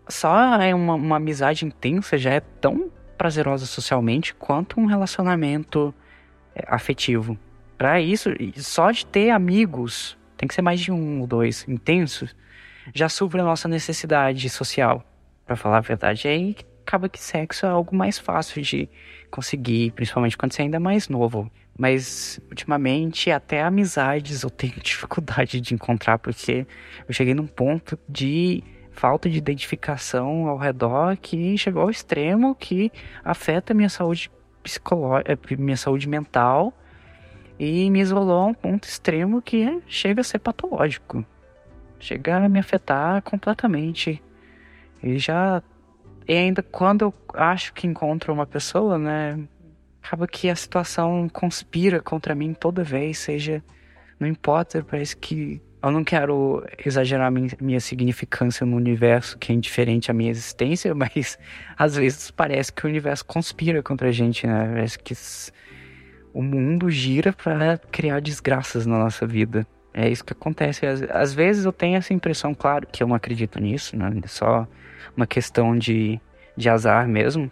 só 0.07 0.59
é 0.61 0.73
uma, 0.73 0.95
uma 0.95 1.17
amizade 1.17 1.65
intensa 1.65 2.17
já 2.17 2.31
é 2.31 2.39
tão 2.39 2.89
prazerosa 3.17 3.65
socialmente 3.65 4.33
quanto 4.33 4.79
um 4.79 4.85
relacionamento 4.85 5.93
é, 6.55 6.63
afetivo. 6.67 7.37
Para 7.77 7.99
isso, 7.99 8.29
só 8.55 8.89
de 8.89 9.05
ter 9.05 9.29
amigos, 9.29 10.17
tem 10.45 10.47
que 10.47 10.53
ser 10.53 10.61
mais 10.61 10.79
de 10.79 10.91
um 10.91 11.21
ou 11.21 11.27
dois 11.27 11.67
intensos, 11.67 12.35
já 12.93 13.09
supre 13.09 13.41
a 13.41 13.43
nossa 13.43 13.67
necessidade 13.67 14.47
social. 14.49 15.03
Para 15.45 15.55
falar 15.55 15.77
a 15.77 15.81
verdade, 15.81 16.27
aí 16.27 16.55
acaba 16.81 17.09
que 17.09 17.19
sexo 17.19 17.65
é 17.65 17.69
algo 17.69 17.95
mais 17.95 18.19
fácil 18.19 18.61
de 18.61 18.87
conseguir, 19.31 19.91
principalmente 19.91 20.37
quando 20.37 20.53
você 20.53 20.61
ainda 20.61 20.77
é 20.77 20.79
mais 20.79 21.09
novo. 21.09 21.51
Mas 21.77 22.39
ultimamente 22.49 23.31
até 23.31 23.61
amizades 23.63 24.43
eu 24.43 24.49
tenho 24.49 24.75
dificuldade 24.79 25.59
de 25.59 25.73
encontrar 25.73 26.19
porque 26.19 26.65
eu 27.07 27.13
cheguei 27.13 27.33
num 27.33 27.47
ponto 27.47 27.97
de 28.07 28.63
falta 28.91 29.29
de 29.29 29.37
identificação 29.37 30.47
ao 30.47 30.57
redor 30.57 31.17
que 31.17 31.57
chegou 31.57 31.81
ao 31.81 31.89
extremo 31.89 32.55
que 32.55 32.91
afeta 33.25 33.73
minha 33.73 33.89
saúde 33.89 34.31
psicológica, 34.63 35.33
eh, 35.33 35.57
minha 35.57 35.75
saúde 35.75 36.07
mental 36.07 36.73
e 37.57 37.89
me 37.89 37.99
isolou 37.99 38.39
a 38.39 38.45
um 38.47 38.53
ponto 38.53 38.87
extremo 38.87 39.41
que 39.41 39.81
chega 39.87 40.21
a 40.21 40.23
ser 40.23 40.39
patológico. 40.39 41.25
Chega 41.99 42.37
a 42.37 42.49
me 42.49 42.59
afetar 42.59 43.21
completamente. 43.21 44.21
E 45.01 45.17
já 45.17 45.63
e 46.27 46.33
ainda 46.33 46.63
quando 46.63 47.03
eu 47.03 47.13
acho 47.33 47.73
que 47.73 47.87
encontro 47.87 48.33
uma 48.33 48.45
pessoa, 48.45 48.97
né, 48.97 49.39
acaba 50.01 50.27
que 50.27 50.49
a 50.49 50.55
situação 50.55 51.29
conspira 51.29 52.01
contra 52.01 52.33
mim 52.33 52.53
toda 52.53 52.83
vez, 52.83 53.19
seja 53.19 53.63
não 54.19 54.27
importa, 54.27 54.83
parece 54.83 55.15
que 55.15 55.61
eu 55.83 55.91
não 55.91 56.03
quero 56.03 56.65
exagerar 56.83 57.31
minha, 57.31 57.79
significância 57.79 58.65
no 58.65 58.75
universo 58.75 59.37
que 59.37 59.51
é 59.51 59.55
indiferente 59.55 60.09
à 60.09 60.13
minha 60.13 60.31
existência, 60.31 60.93
mas 60.95 61.37
às 61.77 61.95
vezes 61.95 62.31
parece 62.31 62.73
que 62.73 62.85
o 62.85 62.89
universo 62.89 63.23
conspira 63.25 63.83
contra 63.83 64.09
a 64.09 64.11
gente, 64.11 64.47
né? 64.47 64.67
Parece 64.67 64.97
que 64.97 65.13
o 66.35 66.43
mundo 66.43 66.91
gira 66.91 67.31
para 67.31 67.77
criar 67.89 68.19
desgraças 68.19 68.85
na 68.85 68.99
nossa 68.99 69.25
vida. 69.25 69.65
É 69.93 70.09
isso 70.09 70.25
que 70.25 70.33
acontece. 70.33 70.85
Às, 70.85 71.01
às, 71.03 71.33
vezes 71.33 71.63
eu 71.63 71.71
tenho 71.71 71.95
essa 71.95 72.13
impressão, 72.13 72.53
claro, 72.53 72.85
que 72.91 73.01
eu 73.01 73.07
não 73.07 73.15
acredito 73.15 73.57
nisso, 73.57 73.95
né? 73.95 74.11
É 74.21 74.27
só 74.27 74.67
uma 75.15 75.25
questão 75.25 75.77
de, 75.77 76.19
de 76.57 76.69
azar 76.69 77.07
mesmo. 77.07 77.49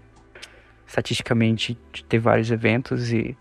Estatisticamente, 0.85 1.79
de 1.93 2.03
ter 2.03 2.19
vários 2.19 2.51
eventos 2.51 3.13
e 3.13 3.37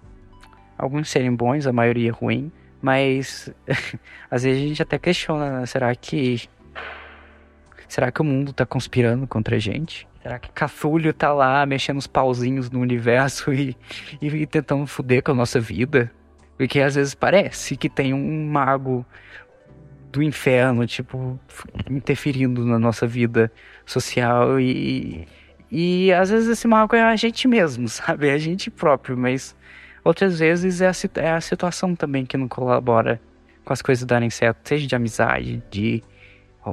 alguns 0.79 1.11
serem 1.11 1.35
bons, 1.35 1.67
a 1.67 1.73
maioria 1.73 2.13
ruim. 2.13 2.53
Mas 2.81 3.53
às 4.31 4.45
vezes 4.45 4.63
a 4.63 4.69
gente 4.69 4.83
até 4.83 4.97
questiona, 4.97 5.59
né? 5.59 5.67
será 5.67 5.93
que 5.97 6.49
será 7.89 8.13
que 8.13 8.23
o 8.23 8.25
mundo 8.25 8.53
tá 8.53 8.65
conspirando 8.65 9.27
contra 9.27 9.57
a 9.57 9.59
gente? 9.59 10.07
Será 10.23 10.39
que 10.39 10.51
Cthulhu 10.53 11.13
tá 11.13 11.33
lá 11.33 11.67
mexendo 11.67 11.99
os 11.99 12.07
pauzinhos 12.07 12.71
no 12.71 12.81
universo 12.81 13.53
e, 13.53 13.77
e, 14.21 14.29
e 14.29 14.47
tentando 14.47 14.87
foder 14.87 15.23
com 15.23 15.33
a 15.33 15.35
nossa 15.35 15.59
vida? 15.59 16.11
Porque 16.57 16.81
às 16.81 16.95
vezes 16.95 17.15
parece 17.15 17.77
que 17.77 17.89
tem 17.89 18.15
um 18.15 18.47
mago 18.47 19.05
do 20.13 20.23
inferno, 20.23 20.87
tipo, 20.87 21.39
interferindo 21.91 22.65
na 22.65 22.79
nossa 22.79 23.07
vida 23.07 23.51
social 23.85 24.61
e, 24.61 25.27
e 25.71 26.13
às 26.13 26.31
vezes 26.31 26.49
esse 26.49 26.69
mago 26.69 26.95
é 26.95 27.03
a 27.03 27.17
gente 27.17 27.49
mesmo, 27.49 27.89
sabe? 27.89 28.29
É 28.29 28.35
a 28.35 28.39
gente 28.39 28.71
próprio, 28.71 29.17
mas 29.17 29.57
Outras 30.05 30.41
vezes 30.41 30.81
é 30.81 30.89
a, 30.89 30.93
é 31.21 31.31
a 31.31 31.41
situação 31.41 31.95
também 31.95 32.27
que 32.27 32.37
não 32.37 32.49
colabora 32.49 33.21
com 33.65 33.73
as 33.73 33.81
coisas 33.81 34.05
darem 34.05 34.31
certo, 34.31 34.69
seja 34.69 34.87
de 34.87 34.95
amizade, 34.97 35.63
de 35.71 36.03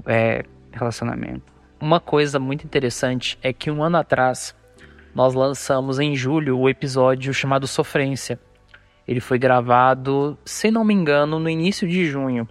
é, 0.07 0.43
relacionamento. 0.71 1.59
Uma 1.82 2.02
coisa 2.02 2.39
muito 2.39 2.65
interessante 2.65 3.39
é 3.42 3.54
que 3.54 3.72
um 3.72 3.82
ano 3.82 3.98
atrás 3.98 4.54
nós 5.15 5.34
lançamos 5.34 5.98
em 5.98 6.13
julho 6.13 6.60
o 6.60 6.70
episódio 6.70 7.34
chamado 7.34 7.65
Sofrência. 7.68 8.38
Ele 9.08 9.22
foi 9.22 9.39
gravado, 9.39 10.38
se 10.44 10.70
não 10.70 10.84
me 10.84 10.94
engano, 10.94 11.39
no 11.39 11.50
início 11.50 11.88
de 11.88 12.06
junho. 12.06 12.46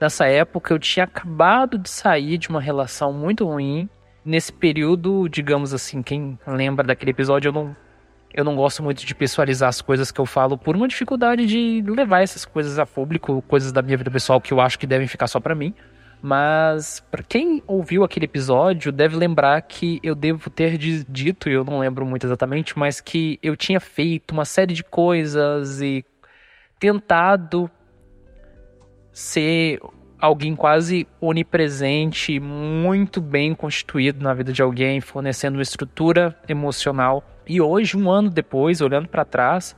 Nessa 0.00 0.26
época 0.26 0.74
eu 0.74 0.78
tinha 0.80 1.04
acabado 1.04 1.78
de 1.78 1.88
sair 1.88 2.36
de 2.36 2.48
uma 2.48 2.60
relação 2.60 3.12
muito 3.12 3.44
ruim. 3.44 3.88
Nesse 4.24 4.52
período, 4.52 5.28
digamos 5.28 5.72
assim, 5.72 6.02
quem 6.02 6.36
lembra 6.44 6.84
daquele 6.84 7.12
episódio, 7.12 7.48
eu 7.50 7.52
não 7.52 7.76
eu 8.34 8.44
não 8.44 8.56
gosto 8.56 8.82
muito 8.82 9.04
de 9.04 9.14
pessoalizar 9.14 9.68
as 9.68 9.82
coisas 9.82 10.10
que 10.10 10.18
eu 10.18 10.24
falo 10.24 10.56
por 10.56 10.74
uma 10.74 10.88
dificuldade 10.88 11.46
de 11.46 11.84
levar 11.86 12.22
essas 12.22 12.46
coisas 12.46 12.78
a 12.78 12.86
público, 12.86 13.42
coisas 13.42 13.70
da 13.70 13.82
minha 13.82 13.96
vida 13.96 14.10
pessoal 14.10 14.40
que 14.40 14.52
eu 14.52 14.60
acho 14.60 14.78
que 14.78 14.86
devem 14.86 15.06
ficar 15.06 15.26
só 15.26 15.38
para 15.38 15.54
mim. 15.54 15.74
Mas 16.24 17.04
para 17.10 17.24
quem 17.24 17.60
ouviu 17.66 18.04
aquele 18.04 18.26
episódio, 18.26 18.92
deve 18.92 19.16
lembrar 19.16 19.60
que 19.62 19.98
eu 20.04 20.14
devo 20.14 20.48
ter 20.48 20.78
dito, 20.78 21.50
eu 21.50 21.64
não 21.64 21.80
lembro 21.80 22.06
muito 22.06 22.24
exatamente, 22.24 22.78
mas 22.78 23.00
que 23.00 23.40
eu 23.42 23.56
tinha 23.56 23.80
feito 23.80 24.30
uma 24.30 24.44
série 24.44 24.72
de 24.72 24.84
coisas 24.84 25.80
e 25.80 26.04
tentado 26.78 27.68
ser 29.12 29.80
alguém 30.16 30.54
quase 30.54 31.08
onipresente, 31.20 32.38
muito 32.38 33.20
bem 33.20 33.52
constituído 33.52 34.22
na 34.22 34.32
vida 34.32 34.52
de 34.52 34.62
alguém, 34.62 35.00
fornecendo 35.00 35.56
uma 35.56 35.62
estrutura 35.62 36.38
emocional. 36.48 37.24
E 37.44 37.60
hoje, 37.60 37.96
um 37.96 38.08
ano 38.08 38.30
depois, 38.30 38.80
olhando 38.80 39.08
para 39.08 39.24
trás, 39.24 39.76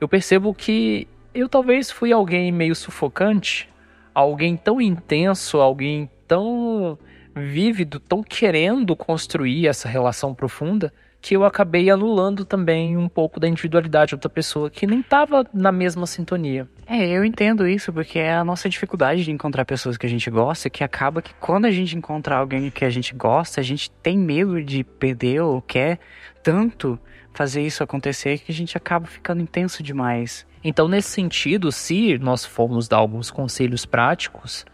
eu 0.00 0.08
percebo 0.08 0.54
que 0.54 1.06
eu 1.34 1.46
talvez 1.46 1.90
fui 1.90 2.10
alguém 2.10 2.50
meio 2.50 2.74
sufocante, 2.74 3.68
alguém 4.14 4.56
tão 4.56 4.80
intenso, 4.80 5.58
alguém 5.58 6.08
tão 6.28 6.98
vívido, 7.34 7.98
tão 7.98 8.22
querendo 8.22 8.94
construir 8.94 9.66
essa 9.66 9.88
relação 9.88 10.34
profunda, 10.34 10.92
que 11.20 11.34
eu 11.34 11.42
acabei 11.42 11.88
anulando 11.88 12.44
também 12.44 12.98
um 12.98 13.08
pouco 13.08 13.40
da 13.40 13.48
individualidade 13.48 14.10
de 14.10 14.14
outra 14.14 14.28
pessoa 14.28 14.68
que 14.68 14.86
nem 14.86 15.00
estava 15.00 15.46
na 15.54 15.72
mesma 15.72 16.06
sintonia. 16.06 16.68
É, 16.86 17.08
eu 17.08 17.24
entendo 17.24 17.66
isso, 17.66 17.90
porque 17.90 18.18
é 18.18 18.34
a 18.34 18.44
nossa 18.44 18.68
dificuldade 18.68 19.24
de 19.24 19.30
encontrar 19.30 19.64
pessoas 19.64 19.96
que 19.96 20.04
a 20.04 20.08
gente 20.08 20.28
gosta, 20.30 20.68
que 20.68 20.84
acaba 20.84 21.22
que 21.22 21.32
quando 21.40 21.64
a 21.64 21.70
gente 21.70 21.96
encontrar 21.96 22.36
alguém 22.36 22.70
que 22.70 22.84
a 22.84 22.90
gente 22.90 23.14
gosta, 23.14 23.58
a 23.58 23.64
gente 23.64 23.90
tem 24.02 24.18
medo 24.18 24.62
de 24.62 24.84
perder 24.84 25.40
ou 25.40 25.62
quer 25.62 25.98
tanto 26.42 27.00
fazer 27.34 27.62
isso 27.62 27.82
acontecer 27.82 28.38
que 28.38 28.50
a 28.50 28.54
gente 28.54 28.76
acaba 28.76 29.06
ficando 29.06 29.42
intenso 29.42 29.82
demais. 29.82 30.46
Então, 30.62 30.88
nesse 30.88 31.10
sentido, 31.10 31.70
se 31.70 32.16
nós 32.18 32.44
formos 32.44 32.88
dar 32.88 32.96
alguns 32.96 33.30
conselhos 33.30 33.84
práticos, 33.84 34.64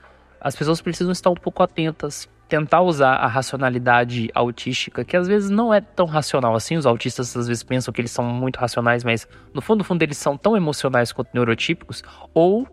as 0.41 0.55
pessoas 0.55 0.81
precisam 0.81 1.11
estar 1.11 1.31
um 1.31 1.35
pouco 1.35 1.63
atentas, 1.63 2.29
tentar 2.49 2.83
usar 2.83 3.15
a 3.15 3.27
racionalidade 3.27 4.31
autística, 4.35 5.05
que 5.05 5.17
às 5.17 5.27
vezes 5.27 5.51
não 5.51 5.73
é 5.73 5.81
tão 5.81 6.07
racional 6.07 6.55
assim. 6.55 6.77
Os 6.77 6.87
autistas 6.87 7.37
às 7.37 7.49
vezes 7.49 7.63
pensam 7.63 7.93
que 7.93 8.01
eles 8.01 8.11
são 8.11 8.25
muito 8.25 8.59
racionais, 8.59 9.03
mas 9.03 9.27
no 9.55 9.61
fundo, 9.61 9.79
no 9.79 9.85
fundo, 9.85 10.03
eles 10.03 10.19
são 10.19 10.37
tão 10.37 10.57
emocionais 10.57 11.13
quanto 11.13 11.31
neurotípicos, 11.33 12.03
ou 12.35 12.69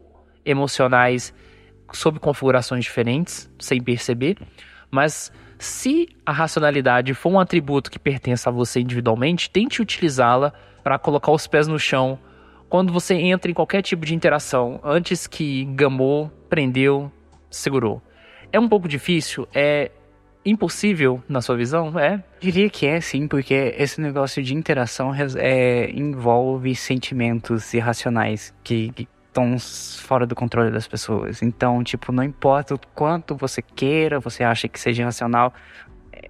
emocionais 0.45 1.33
sob 1.93 2.19
configurações 2.19 2.83
diferentes, 2.83 3.49
sem 3.59 3.81
perceber. 3.81 4.37
Mas 4.91 5.31
se 5.59 6.07
a 6.25 6.31
racionalidade 6.31 7.13
for 7.13 7.31
um 7.31 7.39
atributo 7.39 7.89
que 7.89 7.99
pertence 7.99 8.47
a 8.47 8.51
você 8.51 8.79
individualmente, 8.79 9.49
tente 9.49 9.81
utilizá-la 9.81 10.53
para 10.83 10.99
colocar 10.99 11.31
os 11.31 11.47
pés 11.47 11.67
no 11.67 11.79
chão 11.79 12.19
quando 12.69 12.91
você 12.91 13.15
entra 13.15 13.49
em 13.49 13.53
qualquer 13.53 13.81
tipo 13.81 14.05
de 14.05 14.13
interação, 14.13 14.79
antes 14.83 15.25
que 15.25 15.65
gamou, 15.65 16.31
prendeu, 16.49 17.11
segurou. 17.49 18.01
É 18.51 18.59
um 18.59 18.67
pouco 18.67 18.87
difícil, 18.87 19.47
é 19.53 19.91
impossível 20.45 21.21
na 21.27 21.41
sua 21.41 21.55
visão? 21.55 21.97
É? 21.99 22.23
Diria 22.39 22.69
que 22.69 22.85
é 22.85 22.99
sim, 23.01 23.27
porque 23.27 23.73
esse 23.77 23.99
negócio 23.99 24.41
de 24.41 24.53
interação 24.53 25.13
é, 25.37 25.89
envolve 25.91 26.75
sentimentos 26.75 27.73
irracionais 27.73 28.53
que, 28.63 28.91
que 28.91 29.07
fora 29.59 30.25
do 30.25 30.35
controle 30.35 30.71
das 30.71 30.87
pessoas. 30.87 31.41
Então, 31.41 31.83
tipo, 31.83 32.11
não 32.11 32.23
importa 32.23 32.75
o 32.75 32.79
quanto 32.95 33.35
você 33.35 33.61
queira, 33.61 34.19
você 34.19 34.43
acha 34.43 34.67
que 34.67 34.79
seja 34.79 35.03
irracional, 35.03 35.53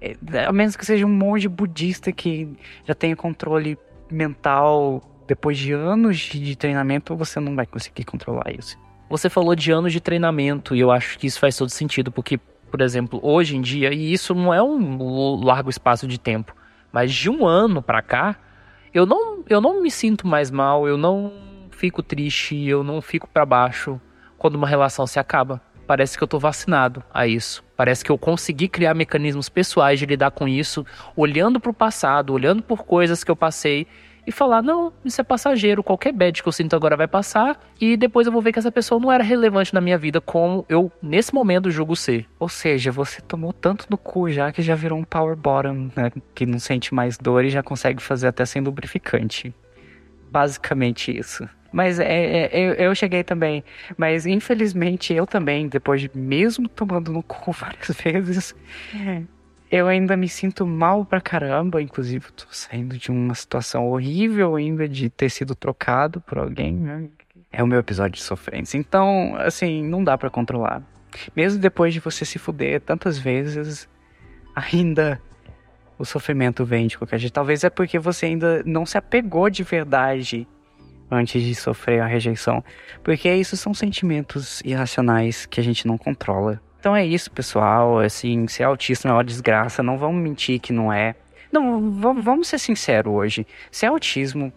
é, 0.01 0.15
a 0.45 0.51
menos 0.51 0.75
que 0.75 0.85
seja 0.85 1.05
um 1.05 1.09
monge 1.09 1.47
budista 1.47 2.11
que 2.11 2.49
já 2.85 2.93
tenha 2.93 3.15
controle 3.15 3.77
mental 4.11 5.01
depois 5.27 5.57
de 5.57 5.73
anos 5.73 6.17
de 6.17 6.55
treinamento, 6.55 7.15
você 7.15 7.39
não 7.39 7.55
vai 7.55 7.65
conseguir 7.65 8.05
controlar 8.05 8.51
isso. 8.51 8.77
Você 9.09 9.29
falou 9.29 9.55
de 9.55 9.71
anos 9.71 9.91
de 9.91 9.99
treinamento 9.99 10.75
e 10.75 10.79
eu 10.79 10.91
acho 10.91 11.17
que 11.19 11.27
isso 11.27 11.39
faz 11.39 11.55
todo 11.55 11.69
sentido, 11.69 12.11
porque, 12.11 12.37
por 12.37 12.81
exemplo, 12.81 13.19
hoje 13.21 13.55
em 13.55 13.61
dia, 13.61 13.93
e 13.93 14.11
isso 14.11 14.33
não 14.33 14.53
é 14.53 14.61
um 14.61 15.43
largo 15.43 15.69
espaço 15.69 16.07
de 16.07 16.17
tempo, 16.17 16.55
mas 16.91 17.13
de 17.13 17.29
um 17.29 17.45
ano 17.45 17.81
para 17.81 18.01
cá, 18.01 18.37
eu 18.93 19.05
não, 19.05 19.43
eu 19.49 19.61
não 19.61 19.81
me 19.81 19.91
sinto 19.91 20.25
mais 20.25 20.49
mal, 20.49 20.87
eu 20.87 20.97
não 20.97 21.46
fico 21.77 22.01
triste, 22.01 22.67
eu 22.67 22.83
não 22.83 23.01
fico 23.01 23.27
para 23.27 23.45
baixo 23.45 24.01
quando 24.37 24.55
uma 24.55 24.67
relação 24.67 25.05
se 25.05 25.19
acaba. 25.19 25.61
Parece 25.85 26.17
que 26.17 26.23
eu 26.23 26.27
tô 26.27 26.37
vacinado 26.39 27.03
a 27.13 27.27
isso. 27.27 27.63
Parece 27.77 28.03
que 28.03 28.11
eu 28.11 28.17
consegui 28.17 28.67
criar 28.67 28.93
mecanismos 28.93 29.47
pessoais 29.47 29.99
de 29.99 30.05
lidar 30.05 30.31
com 30.31 30.47
isso, 30.47 30.85
olhando 31.15 31.59
para 31.59 31.71
o 31.71 31.73
passado, 31.73 32.33
olhando 32.33 32.61
por 32.61 32.83
coisas 32.83 33.23
que 33.23 33.31
eu 33.31 33.35
passei 33.35 33.87
e 34.25 34.31
falar: 34.31 34.61
não, 34.61 34.91
isso 35.05 35.21
é 35.21 35.23
passageiro, 35.23 35.81
qualquer 35.81 36.11
bad 36.11 36.41
que 36.41 36.49
eu 36.49 36.51
sinto 36.51 36.75
agora 36.75 36.97
vai 36.97 37.07
passar, 37.07 37.57
e 37.79 37.95
depois 37.95 38.27
eu 38.27 38.33
vou 38.33 38.41
ver 38.41 38.51
que 38.51 38.59
essa 38.59 38.71
pessoa 38.71 38.99
não 38.99 39.09
era 39.09 39.23
relevante 39.23 39.73
na 39.73 39.79
minha 39.79 39.97
vida 39.97 40.19
como 40.19 40.65
eu, 40.67 40.91
nesse 41.01 41.33
momento, 41.33 41.71
julgo 41.71 41.95
ser. 41.95 42.27
Ou 42.37 42.49
seja, 42.49 42.91
você 42.91 43.21
tomou 43.21 43.53
tanto 43.53 43.85
no 43.89 43.97
cu 43.97 44.29
já 44.29 44.51
que 44.51 44.61
já 44.61 44.75
virou 44.75 44.99
um 44.99 45.05
power 45.05 45.37
bottom, 45.37 45.89
né? 45.95 46.11
Que 46.35 46.45
não 46.45 46.59
sente 46.59 46.93
mais 46.93 47.17
dor 47.17 47.45
e 47.45 47.49
já 47.49 47.63
consegue 47.63 48.01
fazer 48.01 48.27
até 48.27 48.45
sem 48.45 48.61
lubrificante. 48.61 49.55
Basicamente 50.29 51.17
isso. 51.17 51.47
Mas 51.71 51.99
é, 51.99 52.05
é, 52.05 52.59
eu, 52.59 52.73
eu 52.73 52.95
cheguei 52.95 53.23
também. 53.23 53.63
Mas 53.97 54.25
infelizmente 54.25 55.13
eu 55.13 55.25
também, 55.25 55.67
depois 55.67 56.01
de 56.01 56.11
mesmo 56.13 56.67
tomando 56.67 57.11
no 57.11 57.21
cu 57.23 57.51
várias 57.53 57.89
vezes, 57.89 58.55
é 58.95 59.23
eu 59.69 59.87
ainda 59.87 60.15
me 60.15 60.29
sinto 60.29 60.65
mal 60.65 61.05
pra 61.05 61.19
caramba. 61.19 61.81
Inclusive, 61.81 62.31
tô 62.31 62.45
saindo 62.49 62.97
de 62.97 63.11
uma 63.11 63.35
situação 63.35 63.87
horrível 63.87 64.55
ainda 64.55 64.87
de 64.87 65.09
ter 65.09 65.29
sido 65.29 65.53
trocado 65.55 66.21
por 66.21 66.37
alguém. 66.37 66.73
Né? 66.73 67.09
É 67.51 67.61
o 67.61 67.67
meu 67.67 67.79
episódio 67.79 68.13
de 68.13 68.21
sofrência. 68.21 68.77
Então, 68.77 69.35
assim, 69.37 69.83
não 69.83 70.03
dá 70.03 70.17
para 70.17 70.29
controlar. 70.29 70.81
Mesmo 71.35 71.59
depois 71.59 71.93
de 71.93 71.99
você 71.99 72.23
se 72.23 72.39
fuder 72.39 72.81
tantas 72.81 73.17
vezes, 73.17 73.89
ainda 74.55 75.21
o 75.97 76.05
sofrimento 76.05 76.63
vem 76.63 76.87
de 76.87 76.97
qualquer 76.97 77.17
jeito. 77.17 77.33
Talvez 77.33 77.63
é 77.63 77.69
porque 77.69 77.97
você 77.99 78.27
ainda 78.27 78.63
não 78.65 78.85
se 78.85 78.97
apegou 78.97 79.49
de 79.49 79.63
verdade 79.63 80.47
antes 81.09 81.41
de 81.41 81.55
sofrer 81.55 82.01
a 82.01 82.05
rejeição. 82.05 82.63
Porque 83.03 83.31
isso 83.33 83.55
são 83.57 83.73
sentimentos 83.73 84.61
irracionais 84.65 85.45
que 85.45 85.59
a 85.59 85.63
gente 85.63 85.87
não 85.87 85.97
controla. 85.97 86.61
Então 86.79 86.95
é 86.95 87.05
isso, 87.05 87.31
pessoal. 87.31 87.99
Assim, 87.99 88.47
ser 88.47 88.63
autista 88.63 89.09
é 89.09 89.11
uma 89.11 89.23
desgraça. 89.23 89.81
Não 89.83 89.97
vamos 89.97 90.21
mentir 90.21 90.59
que 90.59 90.71
não 90.73 90.91
é. 90.91 91.15
Não, 91.51 91.91
vamos 91.91 92.47
ser 92.47 92.59
sinceros 92.59 93.13
hoje. 93.13 93.47
Ser 93.71 93.87
autismo 93.87 94.51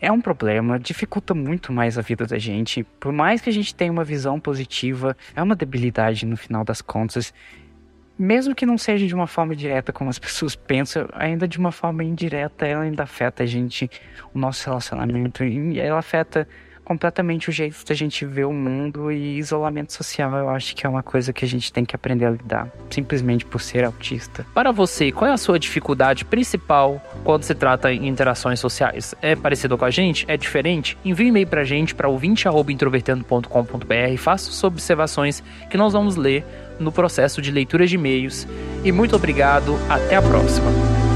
é 0.00 0.10
um 0.12 0.20
problema, 0.20 0.78
dificulta 0.78 1.34
muito 1.34 1.72
mais 1.72 1.98
a 1.98 2.02
vida 2.02 2.26
da 2.26 2.38
gente. 2.38 2.84
Por 3.00 3.12
mais 3.12 3.40
que 3.40 3.50
a 3.50 3.52
gente 3.52 3.74
tenha 3.74 3.90
uma 3.90 4.04
visão 4.04 4.38
positiva, 4.38 5.16
é 5.34 5.42
uma 5.42 5.56
debilidade 5.56 6.24
no 6.24 6.36
final 6.36 6.64
das 6.64 6.80
contas. 6.80 7.34
Mesmo 8.18 8.54
que 8.54 8.66
não 8.66 8.76
seja 8.76 9.06
de 9.06 9.14
uma 9.14 9.26
forma 9.26 9.54
direta 9.54 9.92
como 9.92 10.10
as 10.10 10.18
pessoas 10.18 10.56
pensam, 10.56 11.08
ainda 11.12 11.46
de 11.46 11.58
uma 11.58 11.70
forma 11.70 12.02
indireta, 12.02 12.66
ela 12.66 12.82
ainda 12.82 13.04
afeta 13.04 13.44
a 13.44 13.46
gente, 13.46 13.88
o 14.34 14.38
nosso 14.38 14.66
relacionamento, 14.66 15.44
e 15.44 15.78
ela 15.78 15.98
afeta 15.98 16.48
completamente 16.88 17.50
o 17.50 17.52
jeito 17.52 17.76
da 17.86 17.94
gente 17.94 18.24
ver 18.24 18.46
o 18.46 18.52
mundo 18.52 19.12
e 19.12 19.36
isolamento 19.36 19.92
social 19.92 20.34
eu 20.34 20.48
acho 20.48 20.74
que 20.74 20.86
é 20.86 20.88
uma 20.88 21.02
coisa 21.02 21.34
que 21.34 21.44
a 21.44 21.48
gente 21.48 21.70
tem 21.70 21.84
que 21.84 21.94
aprender 21.94 22.24
a 22.24 22.30
lidar, 22.30 22.72
simplesmente 22.88 23.44
por 23.44 23.60
ser 23.60 23.84
autista. 23.84 24.46
Para 24.54 24.72
você, 24.72 25.12
qual 25.12 25.30
é 25.30 25.34
a 25.34 25.36
sua 25.36 25.58
dificuldade 25.58 26.24
principal 26.24 26.98
quando 27.24 27.42
se 27.42 27.54
trata 27.54 27.92
em 27.92 28.08
interações 28.08 28.58
sociais? 28.58 29.14
É 29.20 29.36
parecido 29.36 29.76
com 29.76 29.84
a 29.84 29.90
gente? 29.90 30.24
É 30.28 30.36
diferente? 30.38 30.96
Envie 31.04 31.26
um 31.26 31.28
e-mail 31.28 31.46
pra 31.46 31.62
gente 31.62 31.94
para 31.94 32.08
ouvinte@introvertendo.com.br, 32.08 34.16
faça 34.16 34.50
suas 34.50 34.64
observações 34.64 35.44
que 35.68 35.76
nós 35.76 35.92
vamos 35.92 36.16
ler 36.16 36.42
no 36.78 36.92
processo 36.92 37.40
de 37.42 37.50
leitura 37.50 37.86
de 37.86 37.94
e-mails. 37.94 38.46
E 38.84 38.92
muito 38.92 39.16
obrigado, 39.16 39.78
até 39.88 40.16
a 40.16 40.22
próxima. 40.22 41.07